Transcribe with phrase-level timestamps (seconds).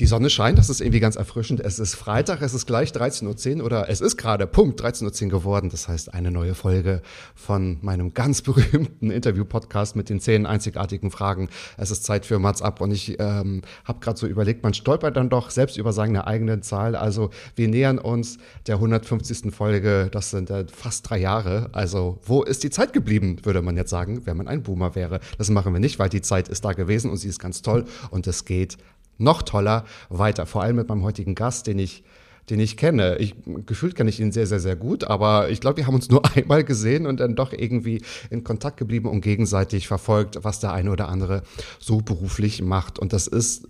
[0.00, 1.60] Die Sonne scheint, das ist irgendwie ganz erfrischend.
[1.60, 5.30] Es ist Freitag, es ist gleich 13.10 Uhr oder es ist gerade Punkt 13.10 Uhr
[5.30, 5.70] geworden.
[5.70, 7.00] Das heißt, eine neue Folge
[7.36, 11.48] von meinem ganz berühmten Interview-Podcast mit den zehn einzigartigen Fragen.
[11.76, 15.16] Es ist Zeit für Mats ab und ich ähm, habe gerade so überlegt, man stolpert
[15.16, 16.96] dann doch selbst über seine eigene Zahl.
[16.96, 19.54] Also wir nähern uns der 150.
[19.54, 21.68] Folge, das sind äh, fast drei Jahre.
[21.70, 25.20] Also wo ist die Zeit geblieben, würde man jetzt sagen, wenn man ein Boomer wäre.
[25.38, 27.84] Das machen wir nicht, weil die Zeit ist da gewesen und sie ist ganz toll
[28.10, 28.76] und es geht
[29.18, 30.46] noch toller weiter.
[30.46, 32.04] Vor allem mit meinem heutigen Gast, den ich,
[32.50, 33.16] den ich kenne.
[33.18, 33.34] Ich,
[33.66, 36.22] gefühlt kenne ich ihn sehr, sehr, sehr gut, aber ich glaube, wir haben uns nur
[36.36, 40.90] einmal gesehen und dann doch irgendwie in Kontakt geblieben und gegenseitig verfolgt, was der eine
[40.90, 41.42] oder andere
[41.78, 42.98] so beruflich macht.
[42.98, 43.68] Und das ist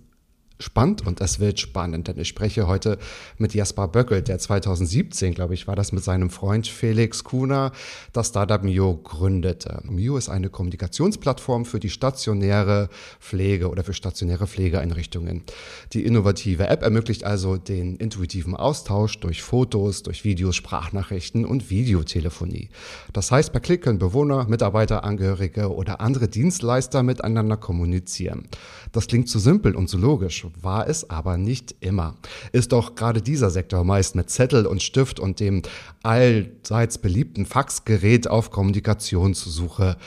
[0.59, 2.97] spannend und es wird spannend, denn ich spreche heute
[3.37, 7.71] mit Jasper Böckel, der 2017, glaube ich, war das mit seinem Freund Felix Kuhner
[8.13, 9.81] das Startup Mio gründete.
[9.83, 12.89] Mio ist eine Kommunikationsplattform für die stationäre
[13.19, 15.43] Pflege oder für stationäre Pflegeeinrichtungen.
[15.93, 22.69] Die innovative App ermöglicht also den intuitiven Austausch durch Fotos, durch Videos, Sprachnachrichten und Videotelefonie.
[23.11, 28.47] Das heißt, per Klick können Bewohner, Mitarbeiter, Angehörige oder andere Dienstleister miteinander kommunizieren.
[28.93, 32.15] Das klingt zu simpel und zu logisch war es aber nicht immer.
[32.51, 35.61] Ist doch gerade dieser Sektor meist mit Zettel und Stift und dem
[36.03, 39.97] allseits beliebten Faxgerät auf Kommunikationssuche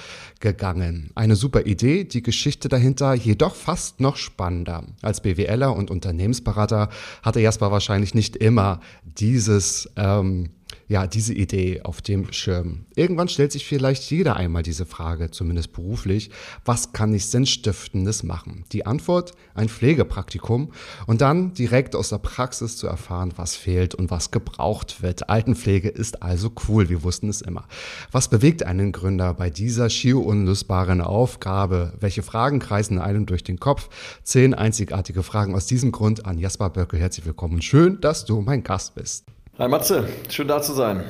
[0.41, 1.11] gegangen.
[1.15, 4.85] Eine super Idee, die Geschichte dahinter jedoch fast noch spannender.
[5.03, 6.89] Als BWLer und Unternehmensberater
[7.23, 10.51] hatte Jasper wahrscheinlich nicht immer dieses ähm,
[10.89, 12.87] ja, diese Idee auf dem Schirm.
[12.95, 16.31] Irgendwann stellt sich vielleicht jeder einmal diese Frage, zumindest beruflich,
[16.65, 18.65] was kann ich Sinnstiftendes machen?
[18.73, 20.73] Die Antwort, ein Pflegepraktikum
[21.07, 25.29] und dann direkt aus der Praxis zu erfahren, was fehlt und was gebraucht wird.
[25.29, 27.67] Altenpflege ist also cool, wir wussten es immer.
[28.11, 31.93] Was bewegt einen Gründer bei dieser schier unlösbaren Aufgabe?
[32.01, 33.91] Welche Fragen kreisen einem durch den Kopf?
[34.23, 36.99] Zehn einzigartige Fragen aus diesem Grund an Jasper Böckel.
[36.99, 37.61] Herzlich willkommen.
[37.61, 39.27] Schön, dass du mein Gast bist.
[39.59, 41.03] Hi Matze, schön da zu sein.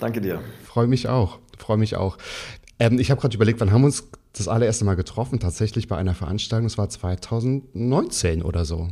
[0.00, 0.40] Danke dir.
[0.64, 1.38] Freue mich auch.
[1.56, 2.18] Freue mich auch.
[2.80, 5.38] Ähm, ich habe gerade überlegt, wann haben wir uns das allererste Mal getroffen?
[5.38, 6.66] Tatsächlich bei einer Veranstaltung.
[6.66, 8.88] Es war 2019 oder so.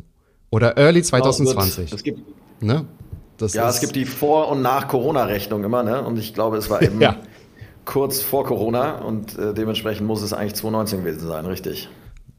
[0.50, 1.92] Oder early 2020.
[1.92, 2.20] Es gibt,
[2.62, 2.86] ne?
[3.38, 6.00] das ja, es gibt die Vor- und Nach-Corona-Rechnung immer, ne?
[6.04, 7.16] Und ich glaube, es war eben ja.
[7.84, 11.88] kurz vor Corona und äh, dementsprechend muss es eigentlich 2019 gewesen sein, richtig?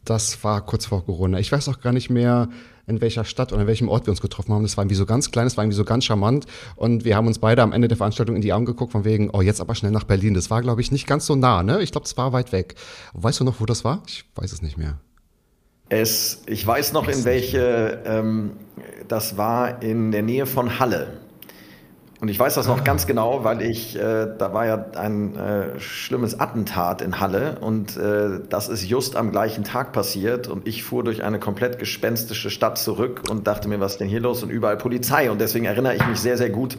[0.05, 1.39] Das war kurz vor Corona.
[1.39, 2.47] Ich weiß auch gar nicht mehr,
[2.85, 4.63] in welcher Stadt oder in welchem Ort wir uns getroffen haben.
[4.63, 6.45] Das war irgendwie so ganz klein, das war irgendwie so ganz charmant.
[6.75, 9.29] Und wir haben uns beide am Ende der Veranstaltung in die Augen geguckt, von wegen,
[9.31, 10.33] oh, jetzt aber schnell nach Berlin.
[10.33, 11.81] Das war, glaube ich, nicht ganz so nah, ne?
[11.81, 12.75] Ich glaube, es war weit weg.
[13.13, 14.03] Weißt du noch, wo das war?
[14.07, 14.97] Ich weiß es nicht mehr.
[15.89, 18.51] Es, ich weiß noch, in welche, ähm,
[19.07, 21.19] das war in der Nähe von Halle.
[22.23, 22.83] Und ich weiß das noch ah.
[22.85, 27.97] ganz genau, weil ich, äh, da war ja ein äh, schlimmes Attentat in Halle und
[27.97, 32.49] äh, das ist just am gleichen Tag passiert und ich fuhr durch eine komplett gespenstische
[32.49, 35.65] Stadt zurück und dachte mir, was ist denn hier los und überall Polizei und deswegen
[35.65, 36.77] erinnere ich mich sehr, sehr gut.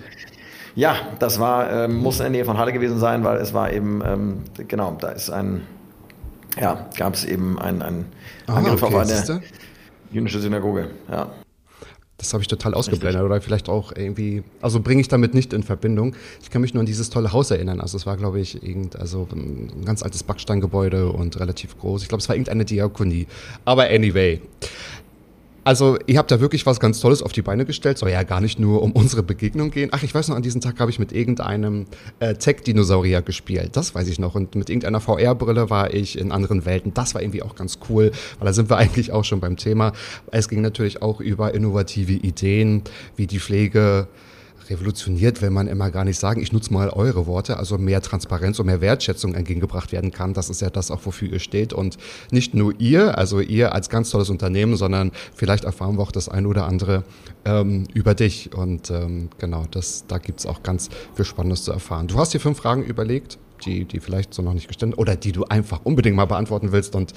[0.76, 3.70] Ja, das war, ähm, muss in der Nähe von Halle gewesen sein, weil es war
[3.70, 5.66] eben, ähm, genau, da ist ein,
[6.58, 8.06] ja, gab es eben ein, ein
[8.46, 9.42] ah, Angriff okay, auf eine
[10.10, 11.28] jüdische Synagoge, ja.
[12.24, 13.26] Das habe ich total ausgeblendet Richtig.
[13.26, 16.16] oder vielleicht auch irgendwie, also bringe ich damit nicht in Verbindung.
[16.42, 17.82] Ich kann mich nur an dieses tolle Haus erinnern.
[17.82, 22.02] Also es war, glaube ich, irgend, also ein ganz altes Backsteingebäude und relativ groß.
[22.02, 23.26] Ich glaube, es war irgendeine Diakonie.
[23.66, 24.40] Aber anyway.
[25.64, 27.96] Also, ihr habt da wirklich was ganz Tolles auf die Beine gestellt.
[27.96, 29.88] Soll ja gar nicht nur um unsere Begegnung gehen.
[29.92, 31.86] Ach, ich weiß noch, an diesem Tag habe ich mit irgendeinem
[32.20, 33.70] äh, Tech-Dinosaurier gespielt.
[33.72, 34.34] Das weiß ich noch.
[34.34, 36.92] Und mit irgendeiner VR-Brille war ich in anderen Welten.
[36.92, 39.92] Das war irgendwie auch ganz cool, weil da sind wir eigentlich auch schon beim Thema.
[40.30, 42.82] Es ging natürlich auch über innovative Ideen,
[43.16, 44.06] wie die Pflege
[44.70, 46.40] revolutioniert will man immer gar nicht sagen.
[46.40, 50.34] Ich nutze mal eure Worte, also mehr Transparenz und mehr Wertschätzung entgegengebracht werden kann.
[50.34, 51.72] Das ist ja das auch, wofür ihr steht.
[51.72, 51.98] Und
[52.30, 56.28] nicht nur ihr, also ihr als ganz tolles Unternehmen, sondern vielleicht erfahren wir auch das
[56.28, 57.04] eine oder andere
[57.44, 58.54] ähm, über dich.
[58.54, 62.06] Und ähm, genau, das, da gibt es auch ganz viel Spannendes zu erfahren.
[62.06, 63.38] Du hast dir fünf Fragen überlegt.
[63.64, 66.94] die, die vielleicht so noch nicht gestellt oder die du einfach unbedingt mal beantworten willst.
[66.94, 67.12] Und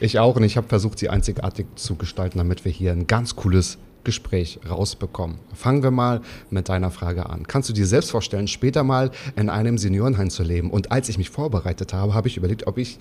[0.00, 0.36] ich auch.
[0.36, 4.60] Und ich habe versucht, sie einzigartig zu gestalten, damit wir hier ein ganz cooles Gespräch
[4.68, 5.38] rausbekommen.
[5.54, 6.20] Fangen wir mal
[6.50, 7.46] mit deiner Frage an.
[7.46, 10.70] Kannst du dir selbst vorstellen, später mal in einem Seniorenheim zu leben?
[10.70, 12.98] Und als ich mich vorbereitet habe, habe ich überlegt, ob ich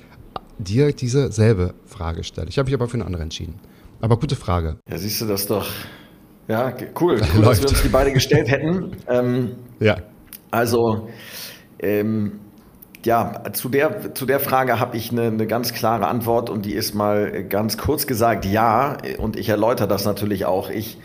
[0.57, 2.47] dir diese selbe Frage stelle.
[2.49, 3.59] Ich habe mich aber für eine andere entschieden.
[4.01, 4.77] Aber gute Frage.
[4.89, 5.69] Ja, siehst du das doch.
[6.47, 7.21] Ja, cool.
[7.35, 8.97] Cool, dass wir uns die beide gestellt hätten.
[9.07, 9.97] Ähm, ja.
[10.51, 11.07] Also,
[11.79, 12.39] ähm,
[13.05, 16.73] ja, zu der, zu der Frage habe ich eine, eine ganz klare Antwort und die
[16.73, 18.97] ist mal ganz kurz gesagt ja.
[19.17, 20.69] Und ich erläutere das natürlich auch.
[20.69, 20.97] Ich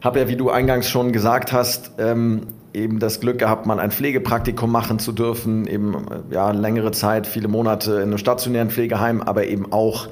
[0.00, 3.90] habe ja, wie du eingangs schon gesagt hast, ähm, eben das Glück gehabt, mal ein
[3.90, 9.46] Pflegepraktikum machen zu dürfen, eben ja längere Zeit, viele Monate in einem stationären Pflegeheim, aber
[9.46, 10.08] eben auch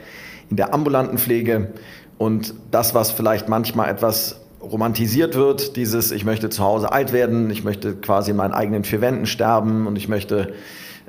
[0.51, 1.73] in der ambulanten Pflege.
[2.19, 7.51] Und das, was vielleicht manchmal etwas romantisiert wird, dieses, ich möchte zu Hause alt werden,
[7.51, 10.53] ich möchte quasi in meinen eigenen vier Wänden sterben und ich möchte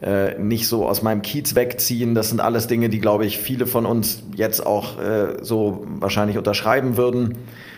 [0.02, 2.16] äh, nicht so aus meinem Kiez wegziehen.
[2.16, 6.38] Das sind alles Dinge, die, glaube ich, viele von uns jetzt auch äh, so wahrscheinlich
[6.38, 7.38] unterschreiben würden.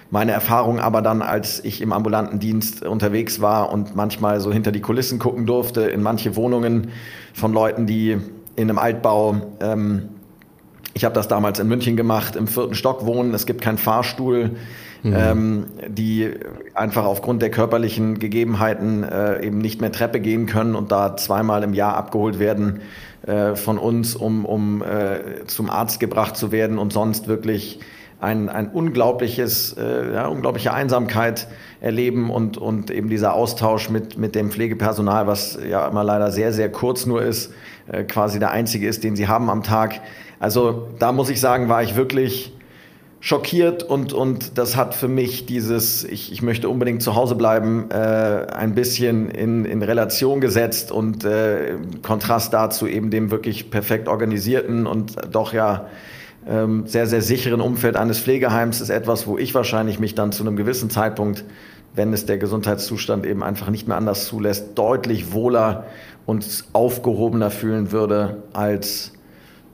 [0.10, 4.72] Meine Erfahrung aber dann, als ich im ambulanten Dienst unterwegs war und manchmal so hinter
[4.72, 6.92] die Kulissen gucken durfte, in manche Wohnungen
[7.34, 8.18] von Leuten, die
[8.56, 10.10] in einem Altbau, ähm,
[10.94, 14.52] ich habe das damals in München gemacht, im vierten Stock wohnen, es gibt keinen Fahrstuhl,
[15.04, 15.14] mhm.
[15.16, 16.32] ähm, die
[16.74, 21.64] einfach aufgrund der körperlichen Gegebenheiten äh, eben nicht mehr Treppe gehen können und da zweimal
[21.64, 22.82] im Jahr abgeholt werden
[23.28, 27.80] äh, von uns, um, um äh, zum Arzt gebracht zu werden und sonst wirklich
[28.24, 31.48] ein, ein unglaubliches, äh, ja, unglaubliche Einsamkeit
[31.82, 36.54] erleben und, und eben dieser Austausch mit, mit dem Pflegepersonal, was ja immer leider sehr,
[36.54, 37.54] sehr kurz nur ist,
[37.92, 40.00] äh, quasi der einzige ist, den sie haben am Tag.
[40.40, 42.53] Also da muss ich sagen, war ich wirklich
[43.24, 47.90] schockiert und, und das hat für mich dieses, ich, ich möchte unbedingt zu Hause bleiben,
[47.90, 54.10] äh, ein bisschen in, in Relation gesetzt und äh, Kontrast dazu eben dem wirklich perfekt
[54.10, 55.88] organisierten und doch ja
[56.46, 60.44] ähm, sehr, sehr sicheren Umfeld eines Pflegeheims ist etwas, wo ich wahrscheinlich mich dann zu
[60.44, 61.46] einem gewissen Zeitpunkt,
[61.96, 65.86] wenn es der Gesundheitszustand eben einfach nicht mehr anders zulässt, deutlich wohler
[66.26, 69.14] und aufgehobener fühlen würde als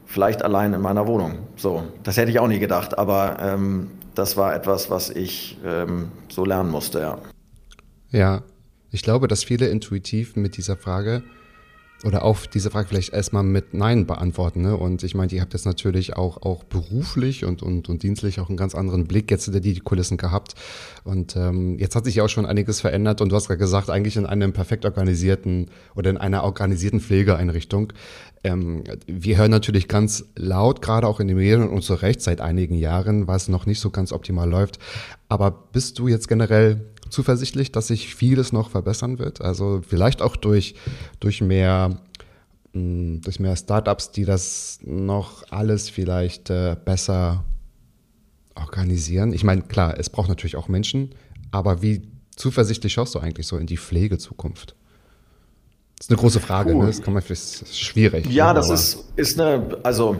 [0.10, 1.38] vielleicht allein in meiner Wohnung.
[1.56, 6.12] So, das hätte ich auch nie gedacht, aber ähm, das war etwas, was ich ähm,
[6.30, 7.18] so lernen musste, ja.
[8.10, 8.42] Ja,
[8.90, 11.24] ich glaube, dass viele intuitiv mit dieser Frage
[12.06, 14.62] oder auf diese Frage vielleicht erstmal mit Nein beantworten.
[14.62, 14.78] Ne?
[14.78, 18.48] Und ich meine, ihr habt jetzt natürlich auch, auch beruflich und, und, und dienstlich auch
[18.48, 20.56] einen ganz anderen Blick jetzt hinter die Kulissen gehabt.
[21.04, 23.20] Und ähm, jetzt hat sich ja auch schon einiges verändert.
[23.20, 27.92] Und du hast gerade gesagt, eigentlich in einem perfekt organisierten oder in einer organisierten Pflegeeinrichtung.
[28.46, 32.40] Ähm, wir hören natürlich ganz laut, gerade auch in den Medien und zu Recht seit
[32.40, 34.80] einigen Jahren, was noch nicht so ganz optimal läuft.
[35.28, 39.42] Aber bist du jetzt generell zuversichtlich, dass sich vieles noch verbessern wird.
[39.42, 40.76] Also vielleicht auch durch,
[41.20, 41.98] durch mehr
[42.74, 47.44] mm, durch mehr Startups, die das noch alles vielleicht äh, besser
[48.56, 49.34] organisieren.
[49.34, 51.16] Ich meine, klar, es braucht natürlich auch Menschen,
[51.52, 52.02] aber wie
[52.36, 54.76] zuversichtlich schaust du eigentlich so in die Pflegezukunft?
[55.98, 56.86] Das ist eine große Frage, ne?
[56.86, 58.26] das kann man das ist schwierig.
[58.28, 58.54] Ja, ne?
[58.54, 60.16] das ist, ist eine, also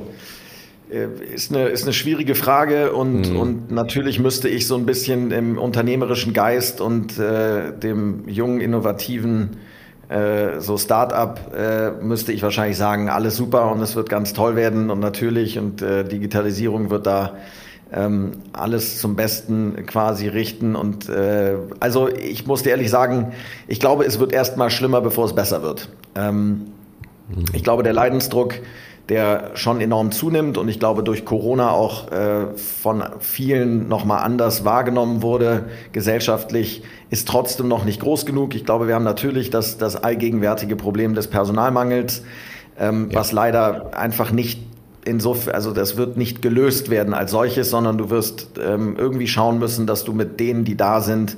[0.90, 3.40] ist eine, ist eine schwierige Frage und, mhm.
[3.40, 9.58] und natürlich müsste ich so ein bisschen im unternehmerischen Geist und äh, dem jungen, innovativen
[10.10, 14.56] äh, so Start-up äh, müsste ich wahrscheinlich sagen, alles super und es wird ganz toll
[14.56, 17.36] werden und natürlich und äh, Digitalisierung wird da
[17.94, 23.34] ähm, alles zum Besten quasi richten und äh, also ich muss dir ehrlich sagen,
[23.68, 25.90] ich glaube, es wird erst mal schlimmer, bevor es besser wird.
[26.16, 26.72] Ähm,
[27.30, 27.46] mhm.
[27.54, 28.56] Ich glaube, der Leidensdruck
[29.10, 34.66] der schon enorm zunimmt und ich glaube durch Corona auch äh, von vielen nochmal anders
[34.66, 38.54] wahrgenommen wurde gesellschaftlich, ist trotzdem noch nicht groß genug.
[38.54, 42.22] Ich glaube, wir haben natürlich das, das allgegenwärtige Problem des Personalmangels,
[42.80, 43.20] ähm, ja.
[43.20, 44.62] was leider einfach nicht
[45.06, 49.58] insofern, also das wird nicht gelöst werden als solches, sondern du wirst ähm, irgendwie schauen
[49.58, 51.36] müssen, dass du mit denen, die da sind,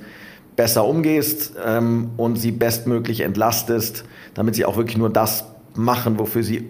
[0.57, 6.43] besser umgehst ähm, und sie bestmöglich entlastest, damit sie auch wirklich nur das machen, wofür
[6.43, 6.69] sie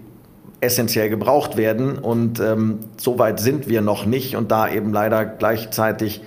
[0.61, 1.97] essentiell gebraucht werden.
[1.97, 4.35] Und ähm, so weit sind wir noch nicht.
[4.35, 6.21] Und da eben leider gleichzeitig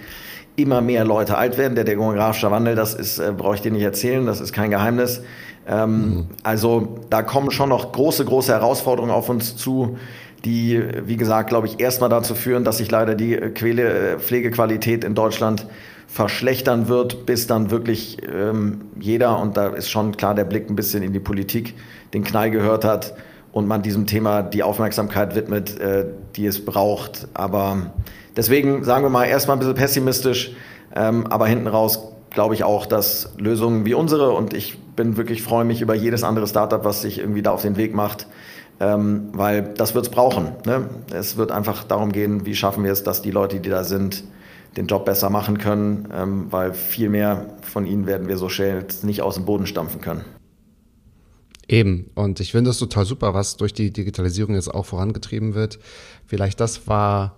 [0.57, 3.83] immer mehr Leute alt werden, der demografische Wandel, das ist, äh, brauche ich dir nicht
[3.83, 5.23] erzählen, das ist kein Geheimnis.
[5.67, 6.27] Ähm, mhm.
[6.43, 9.97] Also da kommen schon noch große, große Herausforderungen auf uns zu,
[10.45, 15.03] die, wie gesagt, glaube ich, erstmal dazu führen, dass sich leider die Quäle, äh, Pflegequalität
[15.03, 15.67] in Deutschland
[16.07, 20.77] verschlechtern wird, bis dann wirklich ähm, jeder, und da ist schon klar der Blick ein
[20.77, 21.75] bisschen in die Politik,
[22.13, 23.15] den Knall gehört hat,
[23.55, 27.29] und man diesem Thema die Aufmerksamkeit widmet, äh, die es braucht.
[27.35, 27.93] Aber
[28.37, 30.57] deswegen sagen wir mal erstmal ein bisschen pessimistisch,
[30.95, 35.43] ähm, aber hinten raus glaube ich auch, dass Lösungen wie unsere und ich bin wirklich
[35.43, 38.27] freue mich über jedes andere Startup, was sich irgendwie da auf den Weg macht,
[38.81, 40.49] ähm, weil das wird es brauchen.
[40.67, 40.89] Ne?
[41.13, 44.25] Es wird einfach darum gehen, wie schaffen wir es, dass die Leute, die da sind,
[44.77, 48.85] den Job besser machen können, ähm, weil viel mehr von ihnen werden wir so schnell
[49.03, 50.25] nicht aus dem Boden stampfen können.
[51.69, 52.11] Eben.
[52.15, 55.79] Und ich finde das total super, was durch die Digitalisierung jetzt auch vorangetrieben wird.
[56.27, 57.37] Vielleicht das war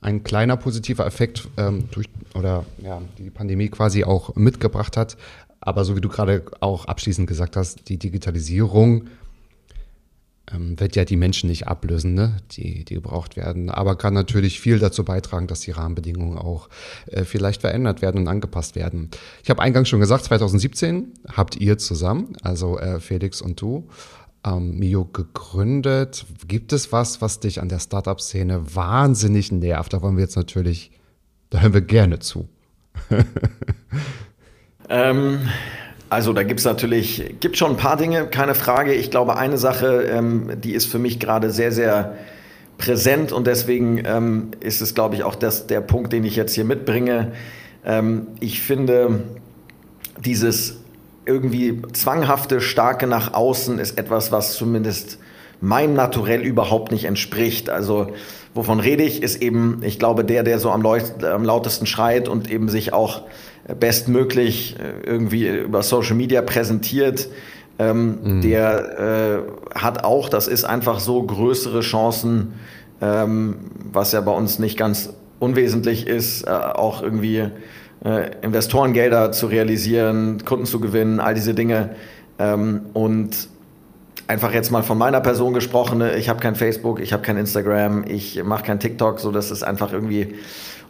[0.00, 5.16] ein kleiner positiver Effekt ähm, durch oder ja, die Pandemie quasi auch mitgebracht hat.
[5.60, 9.08] Aber so wie du gerade auch abschließend gesagt hast, die Digitalisierung
[10.52, 12.36] ähm, wird ja die Menschen nicht ablösen, ne?
[12.52, 16.68] die, die gebraucht werden, aber kann natürlich viel dazu beitragen, dass die Rahmenbedingungen auch
[17.06, 19.10] äh, vielleicht verändert werden und angepasst werden.
[19.42, 23.88] Ich habe eingangs schon gesagt, 2017 habt ihr zusammen, also äh, Felix und du,
[24.44, 26.26] ähm, Mio gegründet.
[26.46, 29.92] Gibt es was, was dich an der Startup-Szene wahnsinnig nervt?
[29.92, 30.92] Da wollen wir jetzt natürlich,
[31.50, 32.48] da hören wir gerne zu.
[34.88, 35.40] ähm,
[36.10, 38.94] also da gibt es natürlich, gibt schon ein paar Dinge, keine Frage.
[38.94, 42.16] Ich glaube, eine Sache, ähm, die ist für mich gerade sehr, sehr
[42.78, 46.54] präsent und deswegen ähm, ist es, glaube ich, auch das, der Punkt, den ich jetzt
[46.54, 47.32] hier mitbringe.
[47.84, 49.22] Ähm, ich finde,
[50.24, 50.78] dieses
[51.26, 55.18] irgendwie zwanghafte, starke nach außen ist etwas, was zumindest
[55.60, 57.68] meinem Naturell überhaupt nicht entspricht.
[57.68, 58.08] Also
[58.54, 62.50] wovon rede ich, ist eben, ich glaube, der, der so am, am lautesten schreit und
[62.50, 63.22] eben sich auch
[63.74, 67.28] bestmöglich äh, irgendwie über Social Media präsentiert,
[67.78, 68.40] ähm, mhm.
[68.40, 69.44] der
[69.74, 72.54] äh, hat auch, das ist einfach so größere Chancen,
[73.00, 73.56] ähm,
[73.92, 77.50] was ja bei uns nicht ganz unwesentlich ist, äh, auch irgendwie
[78.04, 81.90] äh, Investorengelder zu realisieren, Kunden zu gewinnen, all diese Dinge.
[82.38, 83.48] Ähm, und
[84.26, 88.04] einfach jetzt mal von meiner Person gesprochen, ich habe kein Facebook, ich habe kein Instagram,
[88.06, 90.34] ich mache kein TikTok, so das ist einfach irgendwie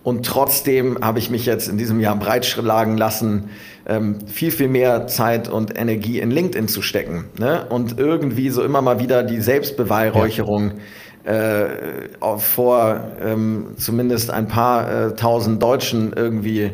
[0.09, 3.51] und trotzdem habe ich mich jetzt in diesem Jahr breitschlagen lassen,
[3.87, 7.27] ähm, viel, viel mehr Zeit und Energie in LinkedIn zu stecken.
[7.39, 7.67] Ne?
[7.69, 10.73] Und irgendwie so immer mal wieder die Selbstbeweihräucherung
[11.27, 11.65] ja.
[11.65, 16.71] äh, vor ähm, zumindest ein paar äh, tausend Deutschen irgendwie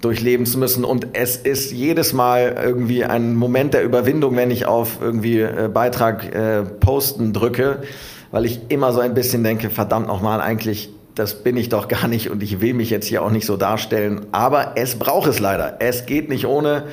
[0.00, 0.84] durchleben zu müssen.
[0.84, 5.68] Und es ist jedes Mal irgendwie ein Moment der Überwindung, wenn ich auf irgendwie äh,
[5.74, 7.82] Beitrag äh, posten drücke,
[8.30, 12.08] weil ich immer so ein bisschen denke, verdammt nochmal, eigentlich das bin ich doch gar
[12.08, 14.26] nicht und ich will mich jetzt hier auch nicht so darstellen.
[14.32, 15.76] Aber es braucht es leider.
[15.80, 16.84] Es geht nicht ohne.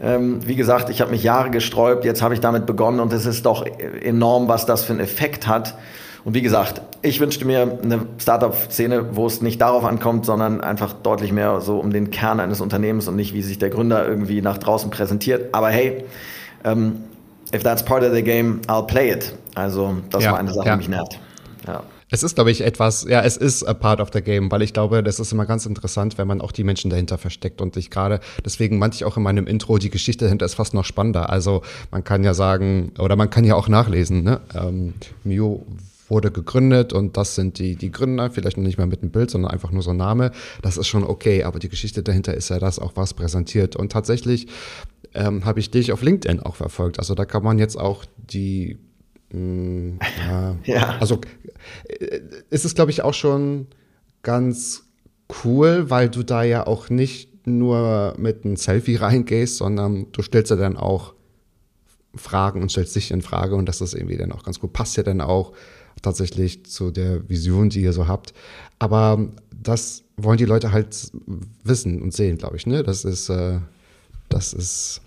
[0.00, 3.26] Ähm, wie gesagt, ich habe mich Jahre gesträubt, jetzt habe ich damit begonnen und es
[3.26, 3.64] ist doch
[4.02, 5.74] enorm, was das für einen Effekt hat.
[6.24, 10.92] Und wie gesagt, ich wünschte mir eine Startup-Szene, wo es nicht darauf ankommt, sondern einfach
[10.92, 14.40] deutlich mehr so um den Kern eines Unternehmens und nicht, wie sich der Gründer irgendwie
[14.40, 15.52] nach draußen präsentiert.
[15.52, 16.04] Aber hey,
[16.64, 17.00] ähm,
[17.52, 19.34] if that's part of the game, I'll play it.
[19.56, 20.74] Also das ja, war eine Sache, ja.
[20.74, 21.18] die mich nervt.
[22.12, 24.74] Es ist, glaube ich, etwas, ja, es ist a part of the game, weil ich
[24.74, 27.88] glaube, das ist immer ganz interessant, wenn man auch die Menschen dahinter versteckt und ich
[27.88, 31.30] gerade, deswegen meinte ich auch in meinem Intro, die Geschichte dahinter ist fast noch spannender.
[31.30, 34.42] Also man kann ja sagen, oder man kann ja auch nachlesen, ne?
[34.54, 34.92] Ähm,
[35.24, 35.64] Mio
[36.10, 39.30] wurde gegründet und das sind die, die Gründer, vielleicht noch nicht mal mit einem Bild,
[39.30, 40.32] sondern einfach nur so ein Name.
[40.60, 43.74] Das ist schon okay, aber die Geschichte dahinter ist ja das auch, was präsentiert.
[43.74, 44.48] Und tatsächlich
[45.14, 46.98] ähm, habe ich dich auf LinkedIn auch verfolgt.
[46.98, 48.78] Also da kann man jetzt auch die
[49.32, 50.56] Mm, ja.
[50.64, 50.98] ja.
[50.98, 51.20] Also
[51.88, 52.20] äh,
[52.50, 53.66] ist es, glaube ich, auch schon
[54.22, 54.84] ganz
[55.44, 60.50] cool, weil du da ja auch nicht nur mit einem Selfie reingehst, sondern du stellst
[60.50, 61.14] ja dann auch
[62.14, 64.72] Fragen und stellst dich in Frage und das ist irgendwie dann auch ganz gut.
[64.72, 65.52] Passt ja dann auch
[66.02, 68.34] tatsächlich zu der Vision, die ihr so habt.
[68.78, 71.10] Aber das wollen die Leute halt
[71.64, 72.66] wissen und sehen, glaube ich.
[72.66, 72.82] Ne?
[72.82, 73.58] Das ist, äh,
[74.28, 75.01] das ist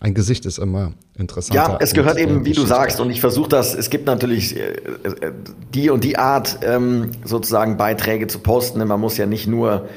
[0.00, 1.54] ein Gesicht ist immer interessant.
[1.54, 4.70] Ja, es gehört eben, wie du sagst, und ich versuche das, es gibt natürlich äh,
[4.70, 5.32] äh,
[5.74, 8.86] die und die Art, ähm, sozusagen Beiträge zu posten.
[8.86, 9.88] Man muss ja nicht nur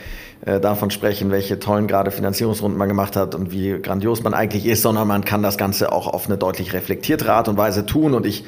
[0.44, 4.66] äh, davon sprechen, welche tollen gerade Finanzierungsrunden man gemacht hat und wie grandios man eigentlich
[4.66, 8.16] ist, sondern man kann das Ganze auch auf eine deutlich reflektierte Art und Weise tun.
[8.16, 8.44] Und ich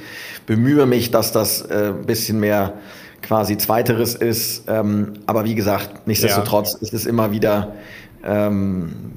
[0.47, 2.73] bemühe mich, dass das ein bisschen mehr
[3.23, 4.65] quasi Zweiteres ist.
[4.67, 6.79] Ähm, aber wie gesagt, nichtsdestotrotz ja.
[6.81, 7.73] ist es immer wieder
[8.23, 9.13] ähm,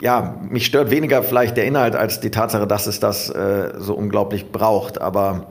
[0.00, 3.94] ja, mich stört weniger vielleicht der Inhalt als die Tatsache, dass es das äh, so
[3.94, 5.00] unglaublich braucht.
[5.00, 5.48] Aber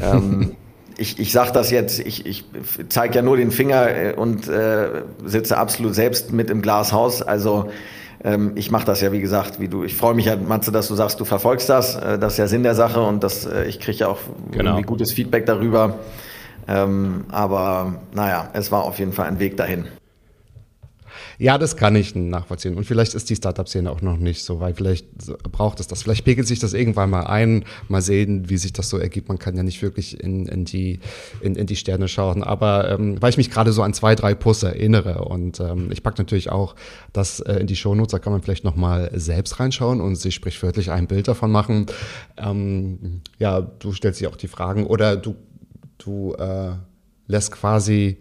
[0.00, 0.56] ähm,
[0.96, 2.44] ich, ich sage das jetzt, ich, ich
[2.88, 7.22] zeige ja nur den Finger äh, und äh, sitze absolut selbst mit im Glashaus.
[7.22, 7.70] Also
[8.24, 9.84] ähm, ich mache das ja, wie gesagt, wie du.
[9.84, 11.96] Ich freue mich ja, Matze, dass du sagst, du verfolgst das.
[11.96, 14.18] Äh, das ist ja Sinn der Sache und das, äh, ich kriege ja auch
[14.50, 14.80] genau.
[14.82, 15.98] gutes Feedback darüber.
[16.68, 19.86] Ähm, aber naja, es war auf jeden Fall ein Weg dahin.
[21.38, 22.76] Ja, das kann ich nachvollziehen.
[22.76, 24.76] Und vielleicht ist die Startup-Szene auch noch nicht so weit.
[24.76, 25.06] Vielleicht
[25.50, 26.02] braucht es das.
[26.02, 27.64] Vielleicht pegelt sich das irgendwann mal ein.
[27.88, 29.28] Mal sehen, wie sich das so ergibt.
[29.28, 31.00] Man kann ja nicht wirklich in, in, die,
[31.40, 32.42] in, in die Sterne schauen.
[32.42, 36.02] Aber ähm, weil ich mich gerade so an zwei, drei Puss erinnere und ähm, ich
[36.02, 36.74] packe natürlich auch
[37.12, 40.90] das äh, in die Shownotes, da kann man vielleicht nochmal selbst reinschauen und sich sprichwörtlich
[40.90, 41.86] ein Bild davon machen.
[42.36, 45.34] Ähm, ja, du stellst dir auch die Fragen oder du,
[46.04, 46.72] du äh,
[47.26, 48.18] lässt quasi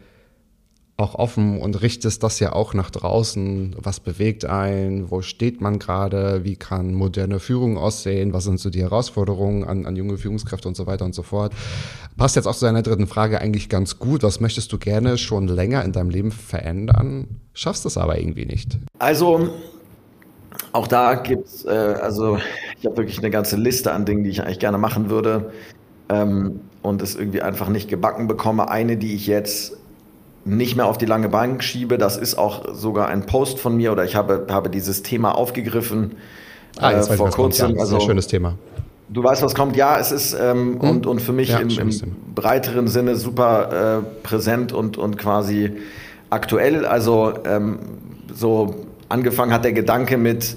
[0.98, 3.76] auch offen und richtest das ja auch nach draußen.
[3.80, 5.10] Was bewegt ein?
[5.10, 6.44] Wo steht man gerade?
[6.44, 8.34] Wie kann moderne Führung aussehen?
[8.34, 11.54] Was sind so die Herausforderungen an, an junge Führungskräfte und so weiter und so fort?
[12.18, 14.22] Passt jetzt auch zu deiner dritten Frage eigentlich ganz gut.
[14.22, 17.42] Was möchtest du gerne schon länger in deinem Leben verändern?
[17.54, 18.78] Schaffst es aber irgendwie nicht.
[19.00, 19.50] Also,
[20.72, 22.38] auch da gibt es, äh, also
[22.78, 25.52] ich habe wirklich eine ganze Liste an Dingen, die ich eigentlich gerne machen würde
[26.12, 28.70] ähm, und es irgendwie einfach nicht gebacken bekomme.
[28.70, 29.78] Eine, die ich jetzt
[30.46, 31.98] nicht mehr auf die lange Bank schiebe.
[31.98, 36.16] Das ist auch sogar ein Post von mir oder ich habe, habe dieses Thema aufgegriffen
[36.80, 37.76] ah, äh, vor kurzem.
[37.76, 38.56] Ja, ist ein also, schönes Thema.
[39.10, 39.76] Du weißt, was kommt.
[39.76, 40.90] Ja, es ist ähm, hm.
[40.90, 41.92] und, und für mich ja, im, im
[42.34, 45.74] breiteren Sinne super äh, präsent und, und quasi
[46.30, 46.86] aktuell.
[46.86, 47.80] Also ähm,
[48.34, 50.56] so angefangen hat der Gedanke mit,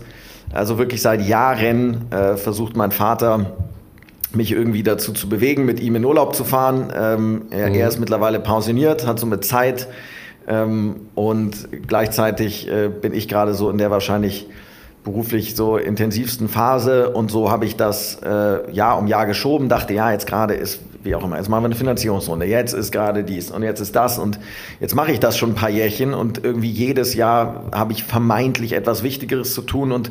[0.52, 3.56] also wirklich seit Jahren äh, versucht mein Vater
[4.34, 6.92] mich irgendwie dazu zu bewegen, mit ihm in Urlaub zu fahren.
[6.94, 7.74] Ähm, er, mhm.
[7.74, 9.88] er, ist mittlerweile pensioniert, hat somit Zeit
[10.46, 14.48] ähm, und gleichzeitig äh, bin ich gerade so in der wahrscheinlich
[15.04, 19.92] beruflich so intensivsten Phase und so habe ich das äh, Jahr um Jahr geschoben, dachte,
[19.92, 23.22] ja, jetzt gerade ist, wie auch immer, jetzt machen wir eine Finanzierungsrunde, jetzt ist gerade
[23.22, 24.40] dies und jetzt ist das und
[24.80, 28.72] jetzt mache ich das schon ein paar Jährchen und irgendwie jedes Jahr habe ich vermeintlich
[28.72, 30.10] etwas Wichtigeres zu tun und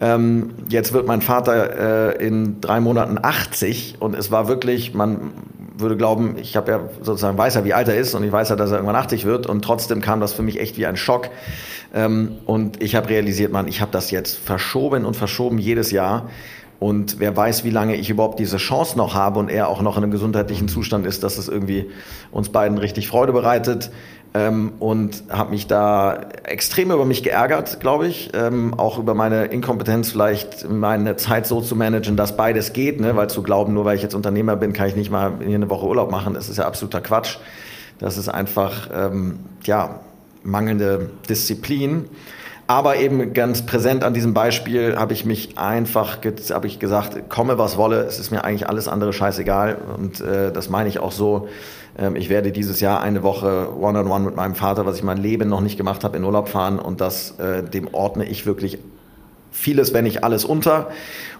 [0.00, 5.32] ähm, jetzt wird mein Vater äh, in drei Monaten 80 und es war wirklich, man
[5.78, 8.50] würde glauben, ich habe ja sozusagen weiß ja, wie alt er ist und ich weiß
[8.50, 10.96] ja, dass er irgendwann 80 wird und trotzdem kam das für mich echt wie ein
[10.96, 11.30] Schock.
[11.94, 16.28] Ähm, und ich habe realisiert, man, ich habe das jetzt verschoben und verschoben jedes Jahr.
[16.78, 19.96] Und wer weiß, wie lange ich überhaupt diese Chance noch habe und er auch noch
[19.96, 21.90] in einem gesundheitlichen Zustand ist, dass es irgendwie
[22.32, 23.90] uns beiden richtig Freude bereitet
[24.36, 28.30] ähm, und habe mich da extrem über mich geärgert, glaube ich.
[28.34, 33.16] Ähm, auch über meine Inkompetenz, vielleicht meine Zeit so zu managen, dass beides geht, ne?
[33.16, 35.70] weil zu glauben, nur weil ich jetzt Unternehmer bin, kann ich nicht mal hier eine
[35.70, 36.34] Woche Urlaub machen.
[36.34, 37.38] Das ist ja absoluter Quatsch.
[37.98, 40.00] Das ist einfach, ähm, ja,
[40.42, 42.04] mangelnde Disziplin.
[42.68, 46.18] Aber eben ganz präsent an diesem Beispiel habe ich mich einfach,
[46.50, 49.78] habe ich gesagt, komme was wolle, es ist mir eigentlich alles andere scheißegal.
[49.96, 51.48] Und äh, das meine ich auch so.
[51.96, 55.04] Ähm, ich werde dieses Jahr eine Woche One-on-One -on -one mit meinem Vater, was ich
[55.04, 58.46] mein Leben noch nicht gemacht habe, in Urlaub fahren und das äh, dem ordne ich
[58.46, 58.78] wirklich
[59.52, 60.88] vieles, wenn nicht alles unter.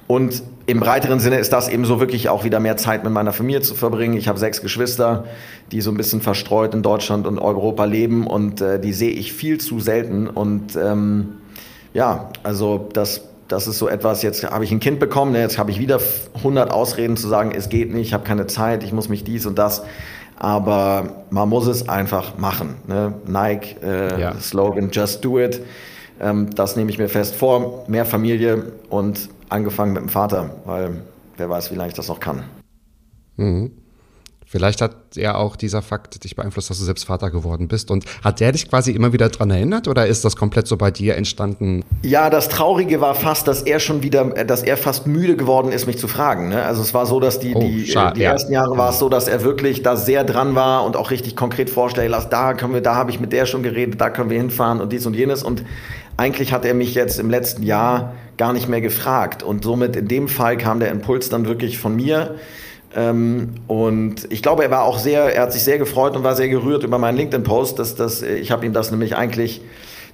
[0.07, 3.33] Und im breiteren Sinne ist das eben so wirklich auch wieder mehr Zeit mit meiner
[3.33, 4.17] Familie zu verbringen.
[4.17, 5.25] Ich habe sechs Geschwister,
[5.73, 9.33] die so ein bisschen verstreut in Deutschland und Europa leben und äh, die sehe ich
[9.33, 10.29] viel zu selten.
[10.29, 11.39] Und ähm,
[11.93, 15.59] ja, also das, das ist so etwas, jetzt habe ich ein Kind bekommen, ne, jetzt
[15.59, 16.01] habe ich wieder
[16.37, 19.47] 100 Ausreden zu sagen, es geht nicht, ich habe keine Zeit, ich muss mich dies
[19.47, 19.83] und das
[20.37, 22.77] aber man muss es einfach machen.
[22.87, 23.15] Ne?
[23.27, 24.41] Nike, äh, ja.
[24.41, 25.63] Slogan Just Do It.
[26.21, 27.85] Ähm, das nehme ich mir fest vor.
[27.89, 31.03] Mehr Familie und angefangen mit dem Vater, weil
[31.37, 32.45] wer weiß, wie lange ich das noch kann.
[33.37, 33.73] Mhm.
[34.57, 37.91] Vielleicht hat ja auch dieser Fakt dich beeinflusst, dass du selbst Vater geworden bist.
[37.91, 40.91] Und hat der dich quasi immer wieder daran erinnert oder ist das komplett so bei
[40.91, 41.85] dir entstanden?
[42.03, 45.87] Ja, das Traurige war fast, dass er schon wieder, dass er fast müde geworden ist,
[45.87, 46.49] mich zu fragen.
[46.49, 46.63] Ne?
[46.63, 48.13] Also es war so, dass die, oh, die, die ja.
[48.15, 51.37] ersten Jahre war es so, dass er wirklich da sehr dran war und auch richtig
[51.37, 54.31] konkret vorstellt, lass da können wir, da habe ich mit der schon geredet, da können
[54.31, 55.43] wir hinfahren und dies und jenes.
[55.43, 55.65] Und
[56.17, 59.43] eigentlich hat er mich jetzt im letzten Jahr gar nicht mehr gefragt.
[59.43, 62.37] Und somit in dem Fall kam der Impuls dann wirklich von mir.
[62.97, 66.35] Ähm, und ich glaube, er war auch sehr, er hat sich sehr gefreut und war
[66.35, 67.79] sehr gerührt über meinen LinkedIn-Post.
[67.79, 69.61] Dass, dass, ich habe ihm das nämlich eigentlich,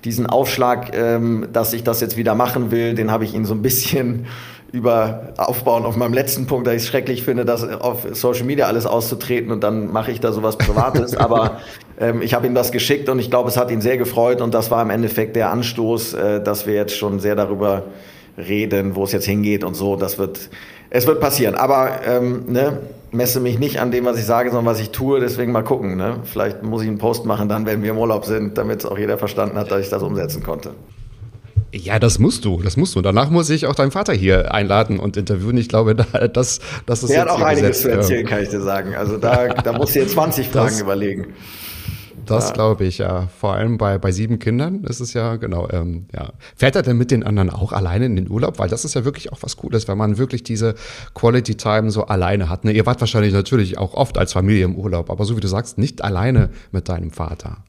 [0.05, 3.55] diesen Aufschlag, ähm, dass ich das jetzt wieder machen will, den habe ich ihn so
[3.55, 4.27] ein bisschen
[4.73, 8.67] über aufbauen auf meinem letzten Punkt, da ich es schrecklich finde, das auf Social Media
[8.67, 11.15] alles auszutreten und dann mache ich da sowas Privates.
[11.15, 11.61] Aber
[12.01, 14.55] ähm, ich habe ihm das geschickt und ich glaube, es hat ihn sehr gefreut und
[14.55, 17.85] das war im Endeffekt der Anstoß, äh, dass wir jetzt schon sehr darüber
[18.39, 19.97] reden, wo es jetzt hingeht und so.
[19.97, 20.49] Das wird
[20.95, 21.55] es wird passieren.
[21.55, 22.79] Aber ähm, ne,
[23.13, 25.21] messe mich nicht an dem, was ich sage, sondern was ich tue.
[25.21, 25.97] Deswegen mal gucken.
[25.97, 26.17] Ne?
[26.25, 29.17] Vielleicht muss ich einen Post machen, dann, wenn wir im Urlaub sind, damit auch jeder
[29.17, 30.75] verstanden hat, dass ich das umsetzen konnte.
[31.75, 33.01] Ja, das musst du, das musst du.
[33.01, 35.57] Danach muss ich auch deinen Vater hier einladen und interviewen.
[35.57, 35.95] Ich glaube,
[36.35, 38.95] das, das ist Der hat auch einiges zu erzählen, kann ich dir sagen.
[38.95, 41.29] Also da, da musst du dir 20 Fragen das, überlegen.
[42.27, 42.55] Das ja.
[42.55, 43.29] glaube ich, ja.
[43.39, 46.33] Vor allem bei, bei sieben Kindern ist es ja, genau, ähm, ja.
[46.57, 48.59] Fährt er denn mit den anderen auch alleine in den Urlaub?
[48.59, 50.75] Weil das ist ja wirklich auch was Cooles, wenn man wirklich diese
[51.15, 52.65] Quality Time so alleine hat.
[52.65, 52.73] Ne?
[52.73, 55.79] Ihr wart wahrscheinlich natürlich auch oft als Familie im Urlaub, aber so wie du sagst,
[55.79, 57.65] nicht alleine mit deinem Vater.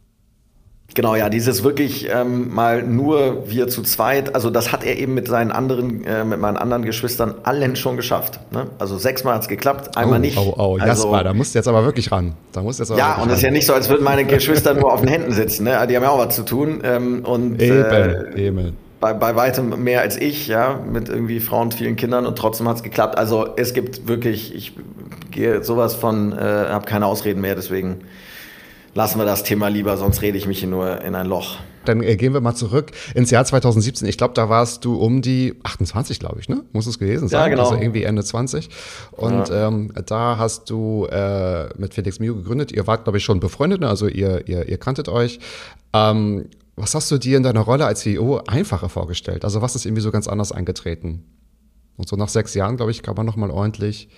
[0.96, 5.16] Genau, ja, dieses wirklich ähm, mal nur wir zu zweit, also das hat er eben
[5.16, 8.40] mit seinen anderen, äh, mit meinen anderen Geschwistern allen schon geschafft.
[8.52, 8.68] Ne?
[8.78, 10.38] Also sechsmal hat's geklappt, einmal oh, nicht.
[10.38, 12.34] Oh, oh, also, Jasper, da musst du jetzt aber wirklich ran.
[12.52, 14.76] Da musst jetzt aber ja, und es ist ja nicht so, als würden meine Geschwister
[14.76, 15.64] nur auf den Händen sitzen.
[15.64, 15.72] Ne?
[15.90, 16.82] Die haben ja auch was zu tun.
[16.84, 18.78] Ähm, und, eben, äh, eben.
[19.00, 22.70] Bei, bei weitem mehr als ich, ja, mit irgendwie Frauen und vielen Kindern und trotzdem
[22.70, 23.18] hat's geklappt.
[23.18, 24.74] Also es gibt wirklich, ich
[25.32, 28.02] gehe sowas von, äh, habe keine Ausreden mehr, deswegen
[28.94, 31.58] lassen wir das Thema lieber, sonst rede ich mich hier nur in ein Loch.
[31.86, 34.08] Dann äh, gehen wir mal zurück ins Jahr 2017.
[34.08, 36.64] Ich glaube, da warst du um die 28, glaube ich, ne?
[36.72, 37.42] Muss es gewesen sein.
[37.42, 37.64] Ja, genau.
[37.64, 38.70] Also irgendwie Ende 20.
[39.12, 39.68] Und ja.
[39.68, 42.72] ähm, da hast du äh, mit Felix Mio gegründet.
[42.72, 43.90] Ihr wart, glaube ich, schon befreundet, ne?
[43.90, 45.40] also ihr, ihr, ihr kanntet euch.
[45.94, 49.46] Ähm, was hast du dir in deiner Rolle als CEO einfacher vorgestellt?
[49.46, 51.24] Also was ist irgendwie so ganz anders eingetreten?
[51.98, 54.10] Und so nach sechs Jahren, glaube ich, kann man noch mal ordentlich,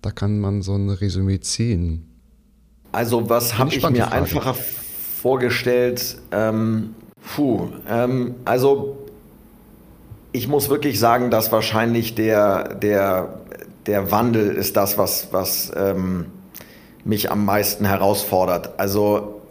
[0.00, 2.15] da kann man so ein Resümee ziehen.
[2.96, 4.54] Also was habe ich mir einfacher
[5.20, 6.16] vorgestellt?
[6.32, 6.94] Ähm,
[7.34, 8.96] puh, ähm, also
[10.32, 13.40] ich muss wirklich sagen, dass wahrscheinlich der, der,
[13.84, 16.24] der Wandel ist das, was, was ähm,
[17.04, 18.80] mich am meisten herausfordert.
[18.80, 19.42] Also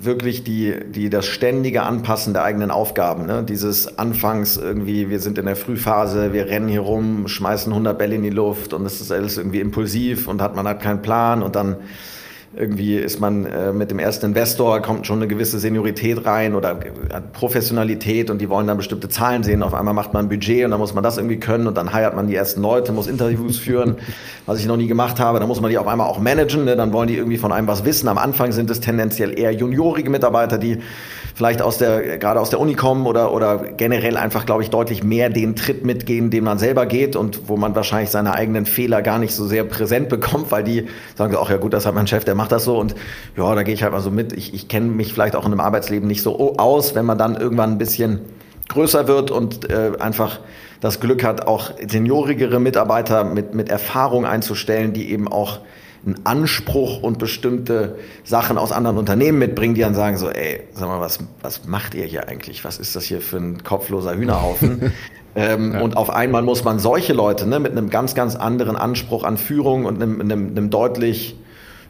[0.00, 3.26] wirklich die, die, das ständige Anpassen der eigenen Aufgaben.
[3.26, 3.42] Ne?
[3.42, 8.14] Dieses Anfangs irgendwie, wir sind in der Frühphase, wir rennen hier rum, schmeißen 100 Bälle
[8.14, 11.42] in die Luft und es ist alles irgendwie impulsiv und hat man hat keinen Plan
[11.42, 11.76] und dann
[12.56, 16.78] irgendwie ist man äh, mit dem ersten Investor, kommt schon eine gewisse Seniorität rein oder
[17.34, 19.62] Professionalität und die wollen dann bestimmte Zahlen sehen.
[19.62, 21.92] Auf einmal macht man ein Budget und dann muss man das irgendwie können und dann
[21.92, 23.96] heiert man die ersten Leute, muss Interviews führen,
[24.46, 25.40] was ich noch nie gemacht habe.
[25.40, 26.74] Dann muss man die auf einmal auch managen, ne?
[26.74, 28.08] dann wollen die irgendwie von einem was wissen.
[28.08, 30.78] Am Anfang sind es tendenziell eher juniorige Mitarbeiter, die
[31.38, 35.04] vielleicht aus der, gerade aus der Uni kommen oder, oder generell einfach, glaube ich, deutlich
[35.04, 39.02] mehr den Tritt mitgehen, den man selber geht und wo man wahrscheinlich seine eigenen Fehler
[39.02, 41.94] gar nicht so sehr präsent bekommt, weil die sagen so, ach ja gut, das hat
[41.94, 42.96] mein Chef, der macht das so und
[43.36, 44.32] ja, da gehe ich halt mal so mit.
[44.32, 47.36] Ich, ich kenne mich vielleicht auch in einem Arbeitsleben nicht so aus, wenn man dann
[47.36, 48.18] irgendwann ein bisschen
[48.68, 50.40] größer wird und äh, einfach
[50.80, 55.60] das Glück hat, auch seniorigere Mitarbeiter mit, mit Erfahrung einzustellen, die eben auch
[56.04, 60.88] einen Anspruch und bestimmte Sachen aus anderen Unternehmen mitbringen, die dann sagen so, ey, sag
[60.88, 62.64] mal, was, was macht ihr hier eigentlich?
[62.64, 64.92] Was ist das hier für ein kopfloser Hühnerhaufen?
[65.36, 65.80] ähm, ja.
[65.80, 69.36] Und auf einmal muss man solche Leute ne, mit einem ganz, ganz anderen Anspruch an
[69.36, 71.36] Führung und einem, einem, einem deutlich,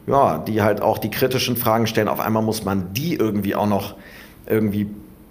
[0.07, 3.67] ja, die halt auch die kritischen Fragen stellen, auf einmal muss man die irgendwie auch
[3.67, 3.95] noch
[4.47, 4.87] irgendwie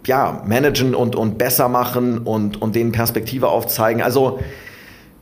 [0.06, 4.02] ja, managen und, und besser machen und, und denen Perspektive aufzeigen.
[4.02, 4.38] Also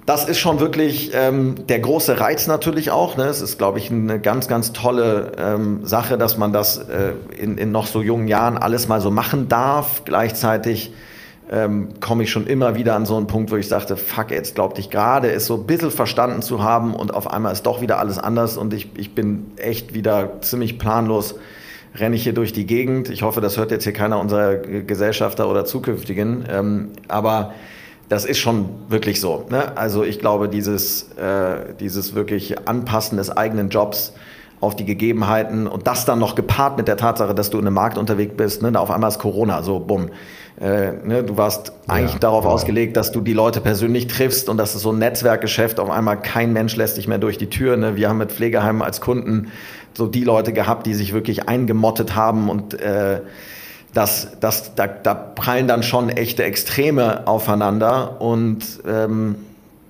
[0.06, 3.16] das ist schon wirklich ähm, der große Reiz natürlich auch.
[3.16, 3.24] Ne?
[3.24, 7.58] Es ist, glaube ich, eine ganz, ganz tolle ähm, Sache, dass man das äh, in,
[7.58, 10.04] in noch so jungen Jahren alles mal so machen darf.
[10.04, 10.92] Gleichzeitig
[11.50, 14.54] ähm, komme ich schon immer wieder an so einen Punkt, wo ich sagte, fuck, jetzt
[14.54, 17.80] glaubte ich gerade, es so ein bisschen verstanden zu haben und auf einmal ist doch
[17.80, 21.34] wieder alles anders und ich, ich bin echt wieder ziemlich planlos
[21.98, 23.08] renne ich hier durch die Gegend.
[23.08, 26.44] Ich hoffe, das hört jetzt hier keiner unserer Gesellschafter oder zukünftigen.
[26.50, 27.54] Ähm, aber
[28.08, 29.46] das ist schon wirklich so.
[29.50, 29.76] Ne?
[29.76, 34.12] Also ich glaube, dieses, äh, dieses wirklich Anpassen des eigenen Jobs
[34.60, 37.74] auf die Gegebenheiten und das dann noch gepaart mit der Tatsache, dass du in einem
[37.74, 38.78] Markt unterwegs bist, ne?
[38.78, 40.10] auf einmal ist Corona, so bumm.
[40.58, 41.22] Äh, ne?
[41.24, 42.50] Du warst eigentlich ja, darauf ja.
[42.50, 46.20] ausgelegt, dass du die Leute persönlich triffst und das ist so ein Netzwerkgeschäft, auf einmal
[46.20, 47.76] kein Mensch lässt dich mehr durch die Tür.
[47.76, 47.96] Ne?
[47.96, 49.52] Wir haben mit Pflegeheimen als Kunden
[49.94, 53.20] so die Leute gehabt, die sich wirklich eingemottet haben und äh,
[53.96, 59.36] das, das, da, da prallen dann schon echte Extreme aufeinander und ähm,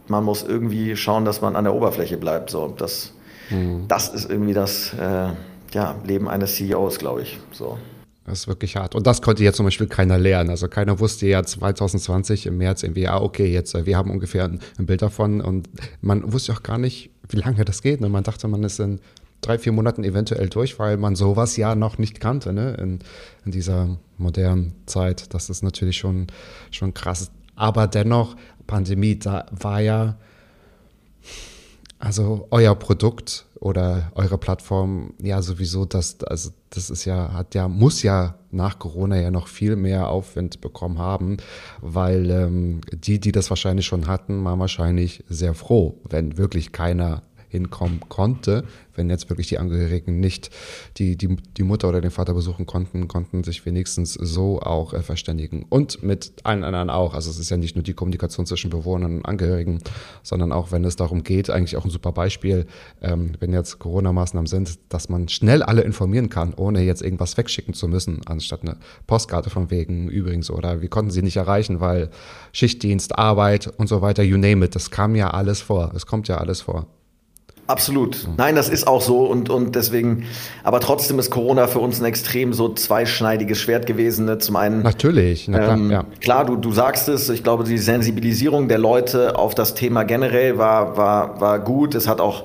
[0.07, 2.51] man muss irgendwie schauen, dass man an der Oberfläche bleibt.
[2.51, 3.13] So, das,
[3.51, 3.87] mhm.
[3.89, 5.31] das ist irgendwie das äh,
[5.73, 7.39] ja, Leben eines CEOs, glaube ich.
[7.51, 7.79] So.
[8.25, 8.95] Das ist wirklich hart.
[8.95, 10.51] Und das konnte jetzt zum Beispiel keiner lernen.
[10.51, 14.45] Also keiner wusste ja 2020 im März irgendwie, ah, okay, jetzt, äh, wir haben ungefähr
[14.45, 15.41] ein, ein Bild davon.
[15.41, 15.69] Und
[16.01, 18.01] man wusste auch gar nicht, wie lange das geht.
[18.01, 19.01] Und man dachte, man ist in
[19.41, 22.75] drei, vier Monaten eventuell durch, weil man sowas ja noch nicht kannte ne?
[22.75, 22.99] in,
[23.45, 25.33] in dieser modernen Zeit.
[25.35, 26.27] Das ist natürlich schon,
[26.71, 27.31] schon krass.
[27.55, 30.17] Aber dennoch, Pandemie, da war ja,
[31.99, 37.69] also euer Produkt oder eure Plattform, ja sowieso, das, also das ist ja, hat ja,
[37.69, 41.39] muss ja nach Corona ja noch viel mehr Aufwind bekommen haben,
[41.81, 47.23] weil ähm, die, die das wahrscheinlich schon hatten, waren wahrscheinlich sehr froh, wenn wirklich keiner
[47.57, 48.65] hinkommen konnte,
[48.95, 50.51] wenn jetzt wirklich die Angehörigen nicht
[50.97, 55.03] die, die, die Mutter oder den Vater besuchen konnten, konnten sich wenigstens so auch äh,
[55.03, 55.67] verständigen.
[55.69, 57.15] Und mit allen anderen auch.
[57.15, 59.79] Also es ist ja nicht nur die Kommunikation zwischen Bewohnern und Angehörigen,
[60.23, 62.67] sondern auch, wenn es darum geht, eigentlich auch ein super Beispiel,
[63.03, 67.75] ähm, wenn jetzt Corona-Maßnahmen sind, dass man schnell alle informieren kann, ohne jetzt irgendwas wegschicken
[67.75, 72.11] zu müssen, anstatt eine Postkarte von wegen übrigens oder wir konnten sie nicht erreichen, weil
[72.53, 75.93] Schichtdienst, Arbeit und so weiter, you name it, das kam ja alles vor.
[75.95, 76.87] Es kommt ja alles vor.
[77.67, 78.29] Absolut.
[78.37, 80.25] Nein, das ist auch so und, und deswegen,
[80.63, 84.27] aber trotzdem ist Corona für uns ein extrem so zweischneidiges Schwert gewesen.
[84.27, 84.39] Ne?
[84.39, 84.83] Zum einen.
[84.83, 86.05] Natürlich, na klar, ähm, ja.
[86.21, 90.59] klar du, du sagst es, ich glaube, die Sensibilisierung der Leute auf das Thema generell
[90.59, 91.97] war, war, war gut.
[91.97, 92.45] Es hat auch,